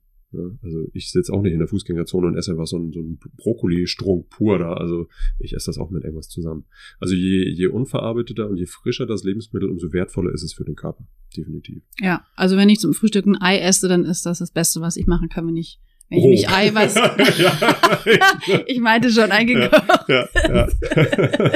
Also 0.62 0.88
ich 0.92 1.10
sitze 1.10 1.32
auch 1.32 1.42
nicht 1.42 1.52
in 1.52 1.60
der 1.60 1.68
Fußgängerzone 1.68 2.26
und 2.26 2.36
esse 2.36 2.50
einfach 2.50 2.66
so 2.66 2.76
einen, 2.76 2.92
so 2.92 3.00
einen 3.00 3.18
Brokkoli-Strunk 3.36 4.28
pur 4.28 4.58
da. 4.58 4.74
Also 4.74 5.08
ich 5.38 5.54
esse 5.54 5.66
das 5.66 5.78
auch 5.78 5.90
mit 5.90 6.02
irgendwas 6.02 6.28
zusammen. 6.28 6.64
Also 6.98 7.14
je, 7.14 7.48
je 7.48 7.68
unverarbeiteter 7.68 8.48
und 8.48 8.56
je 8.56 8.66
frischer 8.66 9.06
das 9.06 9.24
Lebensmittel, 9.24 9.68
umso 9.68 9.92
wertvoller 9.92 10.32
ist 10.32 10.42
es 10.42 10.52
für 10.52 10.64
den 10.64 10.74
Körper. 10.74 11.06
Definitiv. 11.36 11.82
Ja, 12.00 12.24
also 12.34 12.56
wenn 12.56 12.68
ich 12.68 12.80
zum 12.80 12.92
Frühstück 12.92 13.26
ein 13.26 13.40
Ei 13.40 13.58
esse, 13.58 13.88
dann 13.88 14.04
ist 14.04 14.26
das 14.26 14.40
das 14.40 14.50
Beste, 14.50 14.80
was 14.80 14.96
ich 14.96 15.06
machen 15.06 15.28
kann, 15.28 15.46
wenn 15.46 15.56
ich 15.56 15.80
wenn 16.08 16.18
ich 16.18 16.24
oh. 16.24 16.28
mich 16.28 16.48
Eiweiß. 16.48 16.94
ich 18.66 18.80
meinte 18.80 19.10
schon 19.10 19.30
eingekocht. 19.30 19.82
Ja, 20.08 20.28
ja, 20.34 20.54
ja. 20.54 20.68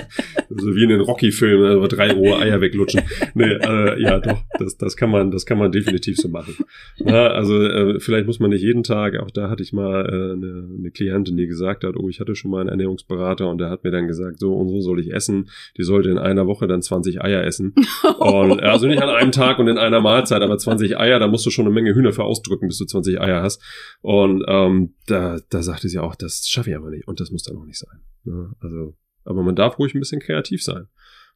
so 0.48 0.74
wie 0.74 0.82
in 0.82 0.88
den 0.88 1.00
Rocky-Filmen, 1.00 1.64
also 1.64 1.86
drei 1.86 2.12
rohe 2.12 2.36
Eier 2.38 2.60
weglutschen. 2.60 3.02
Nee, 3.34 3.44
äh, 3.44 4.02
ja, 4.02 4.18
doch, 4.18 4.42
das, 4.58 4.76
das 4.76 4.96
kann 4.96 5.10
man, 5.10 5.30
das 5.30 5.46
kann 5.46 5.58
man 5.58 5.70
definitiv 5.70 6.16
so 6.16 6.28
machen. 6.28 6.56
Ja, 6.98 7.28
also 7.28 7.62
äh, 7.62 8.00
vielleicht 8.00 8.26
muss 8.26 8.40
man 8.40 8.50
nicht 8.50 8.62
jeden 8.62 8.82
Tag, 8.82 9.18
auch 9.18 9.30
da 9.30 9.50
hatte 9.50 9.62
ich 9.62 9.72
mal 9.72 10.04
äh, 10.06 10.32
eine, 10.32 10.68
eine 10.78 10.90
Klientin, 10.90 11.36
die 11.36 11.46
gesagt 11.46 11.84
hat, 11.84 11.94
oh, 11.96 12.08
ich 12.08 12.20
hatte 12.20 12.34
schon 12.34 12.50
mal 12.50 12.60
einen 12.60 12.70
Ernährungsberater 12.70 13.48
und 13.48 13.58
der 13.58 13.70
hat 13.70 13.84
mir 13.84 13.90
dann 13.90 14.08
gesagt, 14.08 14.40
so 14.40 14.54
und 14.54 14.68
so 14.68 14.80
soll 14.80 15.00
ich 15.00 15.12
essen. 15.12 15.48
Die 15.76 15.84
sollte 15.84 16.10
in 16.10 16.18
einer 16.18 16.46
Woche 16.46 16.66
dann 16.66 16.82
20 16.82 17.22
Eier 17.22 17.44
essen. 17.44 17.74
Und 18.18 18.62
also 18.62 18.86
nicht 18.86 19.02
an 19.02 19.08
einem 19.08 19.32
Tag 19.32 19.58
und 19.58 19.68
in 19.68 19.78
einer 19.78 20.00
Mahlzeit, 20.00 20.42
aber 20.42 20.58
20 20.58 20.98
Eier, 20.98 21.18
da 21.18 21.28
musst 21.28 21.46
du 21.46 21.50
schon 21.50 21.66
eine 21.66 21.74
Menge 21.74 21.94
Hühner 21.94 22.12
für 22.12 22.24
ausdrücken, 22.24 22.66
bis 22.66 22.78
du 22.78 22.84
20 22.84 23.20
Eier 23.20 23.42
hast. 23.42 23.62
Und 24.02 24.39
ähm, 24.46 24.94
da, 25.07 25.38
da 25.50 25.62
sagte 25.62 25.88
sie 25.88 25.98
auch, 25.98 26.14
das 26.14 26.46
schaffe 26.48 26.70
ich 26.70 26.76
aber 26.76 26.90
nicht 26.90 27.07
und 27.09 27.20
das 27.20 27.31
muss 27.31 27.42
dann 27.42 27.57
auch 27.57 27.64
nicht 27.64 27.79
sein. 27.79 28.00
Ja, 28.24 28.53
also, 28.61 28.96
aber 29.24 29.42
man 29.42 29.57
darf 29.57 29.79
ruhig 29.79 29.94
ein 29.94 30.00
bisschen 30.00 30.20
kreativ 30.20 30.62
sein. 30.62 30.88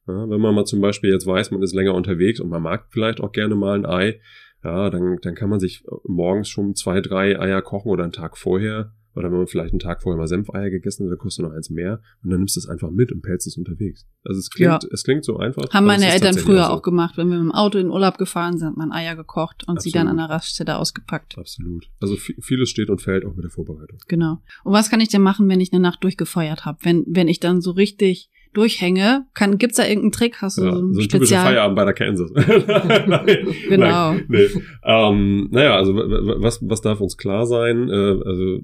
Ja, 0.07 0.29
wenn 0.29 0.41
man 0.41 0.53
mal 0.53 0.65
zum 0.65 0.81
Beispiel 0.81 1.11
jetzt 1.11 1.25
weiß, 1.25 1.51
man 1.51 1.63
ist 1.63 1.73
länger 1.73 1.95
unterwegs 1.95 2.39
und 2.39 2.49
man 2.49 2.61
mag 2.61 2.87
vielleicht 2.91 3.21
auch 3.21 3.31
gerne 3.31 3.55
mal 3.55 3.77
ein 3.77 3.85
Ei, 3.85 4.19
ja, 4.63 4.89
dann, 4.89 5.17
dann 5.21 5.35
kann 5.35 5.49
man 5.49 5.59
sich 5.59 5.83
morgens 6.03 6.49
schon 6.49 6.75
zwei, 6.75 7.01
drei 7.01 7.39
Eier 7.39 7.61
kochen 7.61 7.89
oder 7.89 8.03
einen 8.03 8.13
Tag 8.13 8.37
vorher 8.37 8.93
Oder 9.15 9.31
wenn 9.31 9.37
man 9.37 9.47
vielleicht 9.47 9.71
einen 9.71 9.79
Tag 9.79 10.01
vorher 10.03 10.17
mal 10.19 10.27
Senfeier 10.27 10.69
gegessen 10.69 11.05
hat, 11.05 11.11
dann 11.11 11.17
kostet 11.19 11.45
noch 11.45 11.53
eins 11.53 11.69
mehr 11.69 12.01
und 12.23 12.29
dann 12.31 12.39
nimmst 12.39 12.55
du 12.55 12.59
es 12.59 12.67
einfach 12.67 12.91
mit 12.91 13.11
und 13.11 13.21
pelzt 13.21 13.47
es 13.47 13.57
unterwegs. 13.57 14.05
Also 14.23 14.39
es 14.39 14.49
klingt, 14.49 14.83
Ja. 14.83 14.89
es 14.91 15.03
klingt 15.03 15.23
so 15.23 15.37
einfach. 15.37 15.71
Haben 15.73 15.85
meine 15.85 16.11
Eltern 16.11 16.35
früher 16.35 16.65
so. 16.65 16.69
auch 16.71 16.81
gemacht. 16.81 17.17
Wenn 17.17 17.29
wir 17.29 17.37
mit 17.37 17.45
dem 17.45 17.51
Auto 17.53 17.77
in 17.77 17.89
Urlaub 17.89 18.17
gefahren 18.17 18.57
sind, 18.57 18.67
hat 18.69 18.77
man 18.77 18.91
Eier 18.91 19.15
gekocht 19.15 19.63
und 19.67 19.81
sie 19.81 19.91
dann 19.91 20.07
an 20.07 20.19
Absolut. 20.19 20.29
der 20.29 20.35
Raststätte 20.35 20.75
ausgepackt. 20.77 21.37
Absolut. 21.37 21.85
Also 22.01 22.15
vi- 22.15 22.35
vieles 22.41 22.69
steht 22.69 22.89
und 22.89 23.01
fällt 23.01 23.25
auch 23.25 23.35
mit 23.35 23.43
der 23.43 23.51
Vorbereitung. 23.51 23.97
Genau. 24.07 24.39
Und 24.63 24.73
was 24.73 24.89
kann 24.89 24.99
ich 24.99 25.09
denn 25.09 25.21
machen, 25.21 25.47
wenn 25.49 25.61
ich 25.61 25.71
eine 25.71 25.81
Nacht 25.81 26.03
durchgefeuert 26.03 26.65
habe? 26.65 26.79
Wenn, 26.81 27.03
wenn 27.07 27.27
ich 27.27 27.39
dann 27.39 27.61
so 27.61 27.71
richtig 27.71 28.29
durchhänge, 28.53 29.25
kann, 29.33 29.57
gibt's 29.57 29.75
da 29.77 29.83
irgendeinen 29.83 30.13
Trick? 30.13 30.41
Hast 30.41 30.57
du 30.57 30.63
Ja, 30.63 30.71
so 30.71 30.93
so 30.93 31.01
ein 31.01 31.07
typischer? 31.09 31.41
Feierabend 31.41 31.75
bei 31.75 31.83
der 31.83 31.93
Kansas. 31.93 32.31
Nein, 32.35 33.47
Genau. 33.67 34.13
Nein, 34.13 34.25
nee. 34.29 34.47
ähm, 34.83 35.47
naja, 35.51 35.75
also 35.75 35.93
was, 35.93 36.59
was 36.61 36.81
darf 36.81 37.01
uns 37.01 37.17
klar 37.17 37.45
sein? 37.47 37.89
Äh, 37.89 37.93
also 37.93 38.59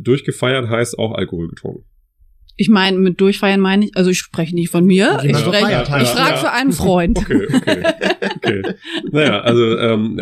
durchgefeiert 0.00 0.68
heißt 0.68 0.98
auch 0.98 1.12
Alkohol 1.12 1.48
getrunken. 1.48 1.84
Ich 2.58 2.70
meine, 2.70 2.96
mit 2.96 3.20
Durchfeiern 3.20 3.60
meine 3.60 3.84
ich, 3.84 3.96
also 3.96 4.08
ich 4.08 4.18
spreche 4.18 4.54
nicht 4.54 4.70
von 4.70 4.86
mir, 4.86 5.20
ich 5.22 5.36
spreche, 5.36 5.66
feiert 5.66 5.90
halt. 5.90 6.02
ich 6.04 6.08
frage 6.08 6.30
Ja. 6.30 6.36
für 6.38 6.52
einen 6.52 6.72
Freund. 6.72 7.18
Okay, 7.18 7.46
okay, 7.54 7.82
okay. 8.36 8.62
Naja, 9.12 9.40
also 9.40 9.76
ähm, 9.76 10.16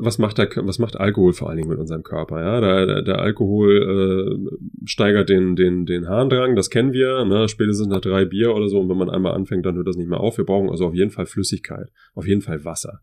was 0.00 0.18
macht 0.18 0.38
der, 0.38 0.48
was 0.56 0.80
macht 0.80 0.96
Alkohol 0.98 1.32
vor 1.32 1.48
allen 1.48 1.58
Dingen 1.58 1.68
mit 1.68 1.78
unserem 1.78 2.02
Körper? 2.02 2.40
Ja, 2.40 2.60
der, 2.60 2.86
der, 2.86 3.02
der 3.02 3.18
Alkohol 3.20 4.50
äh, 4.50 4.56
steigert 4.84 5.28
den 5.28 5.54
den 5.54 5.86
den 5.86 6.08
Harndrang, 6.08 6.56
das 6.56 6.70
kennen 6.70 6.92
wir. 6.92 7.24
Ne? 7.24 7.48
Spätestens 7.48 7.86
nach 7.86 8.00
drei 8.00 8.24
Bier 8.24 8.52
oder 8.52 8.68
so 8.68 8.80
und 8.80 8.88
wenn 8.88 8.98
man 8.98 9.08
einmal 9.08 9.34
anfängt, 9.34 9.64
dann 9.64 9.76
hört 9.76 9.86
das 9.86 9.96
nicht 9.96 10.08
mehr 10.08 10.18
auf. 10.20 10.38
Wir 10.38 10.44
brauchen 10.44 10.70
also 10.70 10.86
auf 10.86 10.94
jeden 10.94 11.12
Fall 11.12 11.26
Flüssigkeit, 11.26 11.86
auf 12.16 12.26
jeden 12.26 12.42
Fall 12.42 12.64
Wasser. 12.64 12.98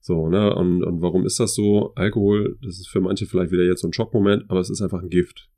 So, 0.00 0.28
ne, 0.28 0.54
und, 0.54 0.82
und 0.82 1.02
warum 1.02 1.26
ist 1.26 1.38
das 1.38 1.54
so? 1.54 1.92
Alkohol, 1.96 2.56
das 2.62 2.78
ist 2.80 2.88
für 2.88 3.00
manche 3.00 3.26
vielleicht 3.26 3.52
wieder 3.52 3.62
jetzt 3.62 3.82
so 3.82 3.88
ein 3.88 3.92
Schockmoment, 3.92 4.44
aber 4.48 4.58
es 4.60 4.70
ist 4.70 4.80
einfach 4.80 5.00
ein 5.02 5.10
Gift. 5.10 5.48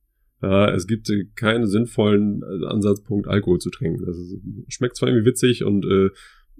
Ja, 0.45 0.71
es 0.75 0.87
gibt 0.87 1.09
äh, 1.09 1.25
keinen 1.37 1.67
sinnvollen 1.67 2.43
äh, 2.43 2.67
Ansatzpunkt, 2.67 3.29
Alkohol 3.29 3.61
zu 3.61 3.71
trinken. 3.71 4.05
Das 4.05 4.19
ist, 4.19 4.37
schmeckt 4.69 4.97
zwar 4.97 5.09
irgendwie 5.09 5.27
witzig 5.27 5.65
und 5.65 5.87
äh, 5.87 6.11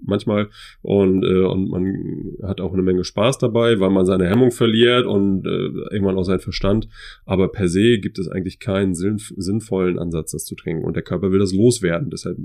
manchmal 0.01 0.49
und, 0.81 1.23
äh, 1.23 1.45
und 1.45 1.69
man 1.69 2.37
hat 2.41 2.61
auch 2.61 2.73
eine 2.73 2.81
Menge 2.81 3.03
Spaß 3.03 3.37
dabei, 3.37 3.79
weil 3.79 3.91
man 3.91 4.07
seine 4.07 4.27
Hemmung 4.27 4.49
verliert 4.49 5.05
und 5.05 5.45
äh, 5.45 5.67
irgendwann 5.91 6.17
auch 6.17 6.23
seinen 6.23 6.39
Verstand. 6.39 6.87
Aber 7.25 7.51
per 7.51 7.67
se 7.67 7.99
gibt 7.99 8.17
es 8.17 8.27
eigentlich 8.27 8.59
keinen 8.59 8.95
sinn, 8.95 9.17
sinnvollen 9.19 9.99
Ansatz, 9.99 10.31
das 10.31 10.45
zu 10.45 10.55
trinken. 10.55 10.83
Und 10.83 10.95
der 10.95 11.03
Körper 11.03 11.31
will 11.31 11.39
das 11.39 11.53
loswerden. 11.53 12.09
Deshalb 12.09 12.37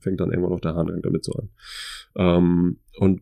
fängt 0.00 0.20
dann 0.20 0.30
irgendwann 0.30 0.52
auch 0.52 0.60
der 0.60 0.74
Harndrang 0.74 1.02
damit 1.02 1.24
so 1.24 1.32
an. 1.34 1.48
Ähm, 2.16 2.76
und 2.98 3.20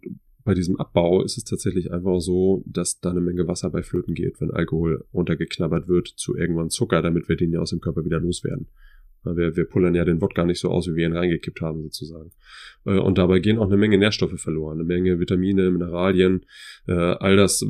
bei 0.48 0.54
diesem 0.54 0.76
Abbau 0.76 1.22
ist 1.22 1.36
es 1.36 1.44
tatsächlich 1.44 1.92
einfach 1.92 2.20
so, 2.20 2.62
dass 2.64 3.00
da 3.00 3.10
eine 3.10 3.20
Menge 3.20 3.46
Wasser 3.46 3.68
bei 3.68 3.82
Flöten 3.82 4.14
geht, 4.14 4.40
wenn 4.40 4.50
Alkohol 4.50 5.04
runtergeknabbert 5.12 5.88
wird 5.88 6.08
zu 6.08 6.38
irgendwann 6.38 6.70
Zucker, 6.70 7.02
damit 7.02 7.28
wir 7.28 7.36
den 7.36 7.52
ja 7.52 7.60
aus 7.60 7.68
dem 7.68 7.82
Körper 7.82 8.06
wieder 8.06 8.18
loswerden. 8.18 8.66
Wir, 9.24 9.56
wir 9.56 9.64
pullern 9.64 9.94
ja 9.94 10.04
den 10.04 10.20
Wodka 10.20 10.44
nicht 10.44 10.60
so 10.60 10.70
aus, 10.70 10.88
wie 10.88 10.96
wir 10.96 11.06
ihn 11.06 11.16
reingekippt 11.16 11.60
haben, 11.60 11.82
sozusagen. 11.82 12.30
Äh, 12.86 12.98
Und 12.98 13.18
dabei 13.18 13.40
gehen 13.40 13.58
auch 13.58 13.66
eine 13.66 13.76
Menge 13.76 13.98
Nährstoffe 13.98 14.40
verloren, 14.40 14.78
eine 14.78 14.84
Menge 14.84 15.20
Vitamine, 15.20 15.70
Mineralien, 15.70 16.46
äh, 16.86 16.92
all 16.92 17.36
das, 17.36 17.64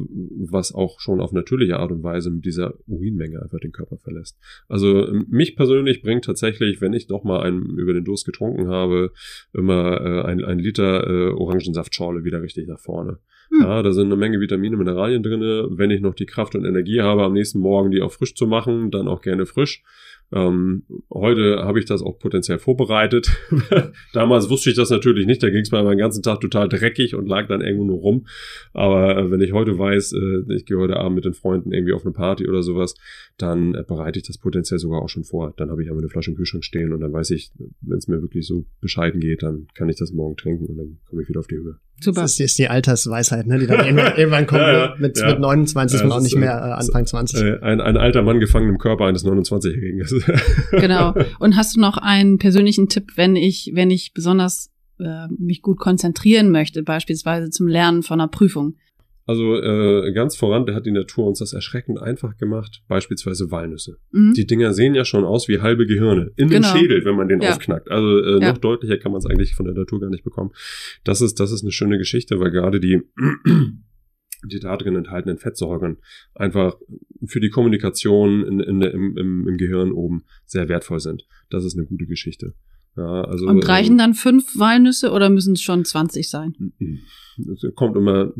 was 0.51 0.75
auch 0.75 1.01
schon 1.01 1.21
auf 1.21 1.33
natürliche 1.33 1.79
Art 1.79 1.91
und 1.91 2.03
Weise 2.03 2.31
mit 2.31 2.45
dieser 2.45 2.75
Urinmenge 2.87 3.43
einfach 3.43 3.61
den 3.61 3.73
Körper 3.73 3.99
verlässt. 3.99 4.39
Also 4.69 5.09
ähm, 5.09 5.27
mich 5.29 5.57
persönlich 5.57 6.03
bringt 6.03 6.25
tatsächlich, 6.25 6.81
wenn 6.81 6.93
ich 6.93 7.07
doch 7.07 7.25
mal 7.25 7.41
einen 7.41 7.79
über 7.79 7.93
den 7.93 8.05
Durst 8.05 8.27
getrunken 8.27 8.69
habe, 8.69 9.13
immer 9.53 10.01
äh, 10.01 10.23
ein, 10.23 10.45
ein 10.45 10.59
Liter 10.59 10.89
Orangensaftschorle 11.09 12.25
wieder 12.25 12.43
richtig 12.43 12.69
nach 12.69 12.81
vorne. 12.81 13.19
Hm. 13.51 13.63
Ja, 13.63 13.83
da 13.83 13.93
sind 13.93 14.07
eine 14.07 14.17
Menge 14.17 14.41
Vitamine, 14.41 14.77
Mineralien 14.77 15.23
drinne. 15.23 15.69
Wenn 15.71 15.91
ich 15.91 16.01
noch 16.01 16.15
die 16.15 16.27
Kraft 16.27 16.55
und 16.55 16.65
Energie 16.65 17.01
habe, 17.01 17.25
am 17.25 17.33
nächsten 17.33 17.61
Morgen 17.61 17.91
die 17.91 18.03
auch 18.03 18.13
frisch 18.13 18.35
zu 18.35 18.47
machen, 18.47 18.91
dann 18.91 19.09
auch 19.09 19.23
gerne 19.23 19.47
frisch. 19.47 19.83
Ähm, 20.31 20.83
heute 21.13 21.65
habe 21.65 21.79
ich 21.79 21.87
das 21.87 22.03
auch 22.03 22.19
potenziell 22.19 22.59
vorbereitet. 22.59 23.31
Damals 24.13 24.51
wusste 24.51 24.71
ich 24.71 24.77
das 24.77 24.91
natürlich 24.91 25.27
nicht. 25.27 25.43
Da 25.43 25.49
ging 25.49 25.63
es 25.63 25.71
mir 25.71 25.83
den 25.83 25.99
ganzen 25.99 26.23
Tag 26.23 26.41
total 26.41 26.69
dreckig 26.69 27.15
und 27.15 27.27
lag 27.27 27.49
dann 27.49 27.63
irgendwo 27.63 27.85
nur 27.85 27.99
rum. 27.99 28.27
Aber 28.75 29.17
äh, 29.17 29.31
wenn 29.31 29.41
ich 29.41 29.53
heute 29.53 29.79
weiß, 29.79 30.13
äh, 30.13 30.55
ich 30.55 30.67
gehe 30.67 30.77
heute 30.77 30.97
Abend 30.97 31.17
mit 31.17 31.25
den 31.25 31.33
Freunden 31.33 31.73
irgendwie 31.73 31.95
auf 31.95 32.05
eine 32.05 32.13
Party 32.13 32.47
oder 32.47 32.63
sowas, 32.63 32.95
dann 33.39 33.75
äh, 33.75 33.85
bereite 33.87 34.19
ich 34.19 34.27
das 34.27 34.37
potenziell 34.37 34.79
sogar 34.79 35.01
auch 35.01 35.09
schon 35.09 35.25
vor. 35.25 35.55
Dann 35.57 35.71
habe 35.71 35.83
ich 35.83 35.91
aber 35.91 35.99
eine 35.99 36.09
Flasche 36.09 36.31
im 36.31 36.37
Kühlschrank 36.37 36.65
stehen 36.65 36.93
und 36.93 37.01
dann 37.01 37.13
weiß 37.13 37.31
ich, 37.31 37.51
wenn 37.81 37.99
es 37.99 38.09
mir 38.09 38.21
wirklich 38.21 38.47
so 38.47 38.67
bescheiden 38.81 39.21
geht, 39.21 39.43
dann 39.43 39.69
kann 39.75 39.89
ich 39.89 39.97
das 39.97 40.13
morgen 40.13 40.37
trinken 40.37 40.67
und 40.67 40.77
dann 40.77 40.99
komme 41.07 41.23
ich 41.23 41.29
wieder 41.29 41.41
auf 41.41 41.47
die 41.47 41.57
Höhe. 41.57 41.79
Super. 42.01 42.23
Das 42.23 42.33
ist, 42.33 42.41
ist 42.41 42.59
die 42.59 42.69
Altersweisheit, 42.69 43.47
ne, 43.47 43.59
die 43.59 43.67
dann 43.67 43.85
irgendwann, 43.85 44.13
irgendwann 44.17 44.47
kommt. 44.47 44.63
Ja, 44.63 44.73
ja, 44.73 44.87
ne? 44.89 44.95
mit, 44.99 45.19
ja. 45.19 45.31
mit 45.31 45.41
29 45.41 45.95
ist 45.95 46.01
Ja, 46.01 46.07
man 46.07 46.19
auch 46.19 46.23
nicht 46.23 46.33
ist, 46.33 46.39
mehr 46.39 46.53
äh, 46.53 46.69
äh, 46.69 46.73
Anfang 46.73 47.07
20. 47.07 47.41
Äh, 47.41 47.59
ein, 47.61 47.81
ein 47.81 47.97
alter 47.97 48.23
Mann 48.23 48.39
gefangen 48.39 48.69
im 48.69 48.79
Körper 48.79 49.07
eines 49.07 49.25
29-Jährigen. 49.25 49.99
Genau. 50.73 51.15
Und 51.39 51.57
hast 51.57 51.77
du 51.77 51.81
noch 51.81 51.97
einen 51.97 52.39
persönlichen 52.39 52.89
Tipp, 52.89 53.13
wenn 53.17 53.37
ich, 53.37 53.71
wenn 53.75 53.91
ich 53.91 54.13
besonders 54.15 54.71
äh, 55.01 55.27
mich 55.39 55.63
gut 55.63 55.79
konzentrieren 55.79 56.51
möchte, 56.51 56.83
beispielsweise 56.83 57.51
zum 57.51 57.69
Lernen 57.69 58.03
von 58.03 58.21
einer 58.21 58.29
Prüfung? 58.29 58.77
Also 59.27 59.57
äh, 59.57 60.11
ganz 60.15 60.37
voran, 60.37 60.65
der 60.65 60.75
hat 60.75 60.87
die 60.87 60.91
Natur 60.91 61.27
uns 61.27 61.41
das 61.41 61.53
erschreckend 61.53 62.01
einfach 62.01 62.39
gemacht, 62.39 62.83
beispielsweise 62.89 63.51
Walnüsse. 63.51 63.99
Mhm. 64.11 64.33
Die 64.33 64.47
Dinger 64.47 64.73
sehen 64.73 64.95
ja 64.95 65.05
schon 65.05 65.25
aus 65.25 65.49
wie 65.49 65.61
halbe 65.61 65.87
Gehirne 65.87 66.31
in 66.37 66.49
Genau. 66.49 66.73
dem 66.73 66.79
Schädel, 66.81 67.05
wenn 67.05 67.15
man 67.15 67.29
den 67.29 67.43
Ja. 67.43 67.51
aufknackt. 67.51 67.91
Also 67.91 68.21
äh, 68.25 68.41
Ja. 68.41 68.53
noch 68.53 68.59
deutlicher 68.59 68.97
kann 68.97 69.13
man 69.13 69.19
es 69.19 69.27
eigentlich 69.27 69.55
von 69.55 69.67
der 69.67 69.75
Natur 69.75 70.01
gar 70.01 70.09
nicht 70.09 70.25
bekommen. 70.25 70.53
Das 71.05 71.21
ist, 71.21 71.41
das 71.41 71.53
ist 71.53 71.63
eine 71.63 71.73
schöne 71.73 71.99
Geschichte, 71.99 72.41
weil 72.41 72.51
gerade 72.51 72.81
die 72.81 73.03
die 74.45 74.61
da 74.61 74.77
drin 74.77 74.97
enthaltenen 74.97 75.39
Fettsäuren 75.39 75.99
einfach 76.35 76.77
für 77.25 77.41
die 77.41 77.51
Kommunikation 77.51 78.45
in, 78.45 78.61
in, 78.61 78.83
im, 78.83 79.17
im, 79.17 79.49
im 79.49 79.57
Gehirn 79.57 79.93
oben 79.93 80.25
sehr 80.47 80.69
wertvoll 80.69 81.01
sind. 81.01 81.27
Das 81.51 81.65
ist 81.65 81.77
eine 81.77 81.87
gute 81.87 82.07
Geschichte. 82.07 82.55
Ja, 82.97 83.23
also, 83.23 83.47
Und 83.47 83.67
reichen 83.69 83.93
ähm, 83.93 83.99
dann 83.99 84.15
fünf 84.15 84.59
Walnüsse 84.59 85.13
oder 85.13 85.31
müssen 85.31 85.53
es 85.55 85.63
schon 85.63 85.85
20 85.85 86.29
sein? 86.29 86.73
es 87.39 87.65
kommt 87.77 87.97
immer, 87.97 88.33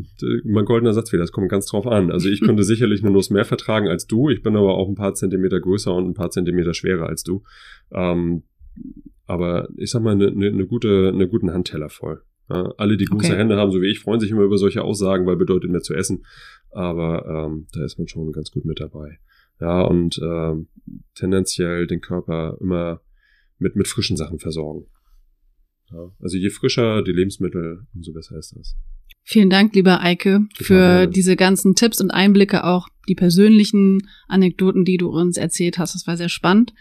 mein 0.43 0.65
goldener 0.65 0.93
Satz 0.93 1.13
wieder, 1.13 1.23
das 1.23 1.31
kommt 1.31 1.49
ganz 1.49 1.67
drauf 1.67 1.87
an. 1.87 2.11
Also 2.11 2.27
ich 2.27 2.41
könnte 2.41 2.63
sicherlich 2.65 3.01
eine 3.01 3.11
Nuss 3.11 3.29
mehr 3.29 3.45
vertragen 3.45 3.87
als 3.87 4.05
du, 4.05 4.29
ich 4.29 4.43
bin 4.43 4.57
aber 4.57 4.75
auch 4.75 4.89
ein 4.89 4.95
paar 4.95 5.13
Zentimeter 5.13 5.61
größer 5.61 5.93
und 5.95 6.09
ein 6.09 6.13
paar 6.13 6.29
Zentimeter 6.29 6.73
schwerer 6.73 7.07
als 7.07 7.23
du. 7.23 7.43
Ähm, 7.91 8.43
aber 9.25 9.69
ich 9.77 9.91
sag 9.91 10.01
mal, 10.01 10.11
eine, 10.11 10.27
eine, 10.27 10.47
eine 10.47 10.65
gute, 10.65 11.09
eine 11.13 11.27
guten 11.27 11.53
Handteller 11.53 11.89
voll. 11.89 12.21
Ja, 12.49 12.73
alle, 12.77 12.97
die 12.97 13.05
große 13.05 13.27
Okay. 13.27 13.37
Hände 13.37 13.57
haben, 13.57 13.71
so 13.71 13.81
wie 13.81 13.91
ich, 13.91 13.99
freuen 13.99 14.19
sich 14.19 14.31
immer 14.31 14.41
über 14.41 14.57
solche 14.57 14.83
Aussagen, 14.83 15.25
weil 15.27 15.35
bedeutet 15.35 15.69
mehr 15.69 15.81
zu 15.81 15.93
essen. 15.93 16.25
Aber 16.71 17.25
ähm, 17.47 17.67
da 17.73 17.85
ist 17.85 17.97
man 17.97 18.07
schon 18.07 18.31
ganz 18.31 18.51
gut 18.51 18.65
mit 18.65 18.79
dabei. 18.79 19.19
Ja, 19.59 19.81
und 19.81 20.19
ähm, 20.23 20.67
tendenziell 21.15 21.85
den 21.85 22.01
Körper 22.01 22.57
immer 22.61 23.01
mit, 23.57 23.75
mit 23.75 23.87
frischen 23.87 24.17
Sachen 24.17 24.39
versorgen. 24.39 24.87
Ja, 25.91 26.11
also 26.21 26.37
je 26.37 26.49
frischer 26.49 27.03
die 27.03 27.11
Lebensmittel, 27.11 27.87
umso 27.93 28.13
besser 28.13 28.37
ist 28.37 28.55
das. 28.55 28.75
Vielen 29.23 29.49
Dank, 29.49 29.75
lieber 29.75 30.01
Eike, 30.01 30.47
für 30.55 30.73
gerne. 30.73 31.09
diese 31.09 31.35
ganzen 31.35 31.75
Tipps 31.75 32.01
und 32.01 32.09
Einblicke, 32.09 32.63
auch 32.63 32.87
die 33.07 33.15
persönlichen 33.15 34.07
Anekdoten, 34.27 34.85
die 34.85 34.97
du 34.97 35.09
uns 35.09 35.37
erzählt 35.37 35.77
hast. 35.77 35.93
Das 35.93 36.07
war 36.07 36.17
sehr 36.17 36.29
spannend. 36.29 36.73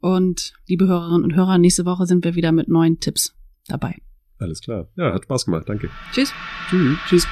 Und 0.00 0.54
liebe 0.66 0.86
Hörerinnen 0.86 1.24
und 1.24 1.36
Hörer, 1.36 1.58
nächste 1.58 1.84
Woche 1.84 2.06
sind 2.06 2.24
wir 2.24 2.34
wieder 2.34 2.52
mit 2.52 2.68
neuen 2.68 3.00
Tipps 3.00 3.36
dabei. 3.68 3.96
Alles 4.38 4.60
klar. 4.60 4.88
Ja, 4.96 5.12
hat 5.12 5.24
Spaß 5.24 5.44
gemacht. 5.46 5.68
Danke. 5.68 5.90
Tschüss. 6.12 6.32
Tschüss. 6.68 6.98
Tschüss. 7.08 7.26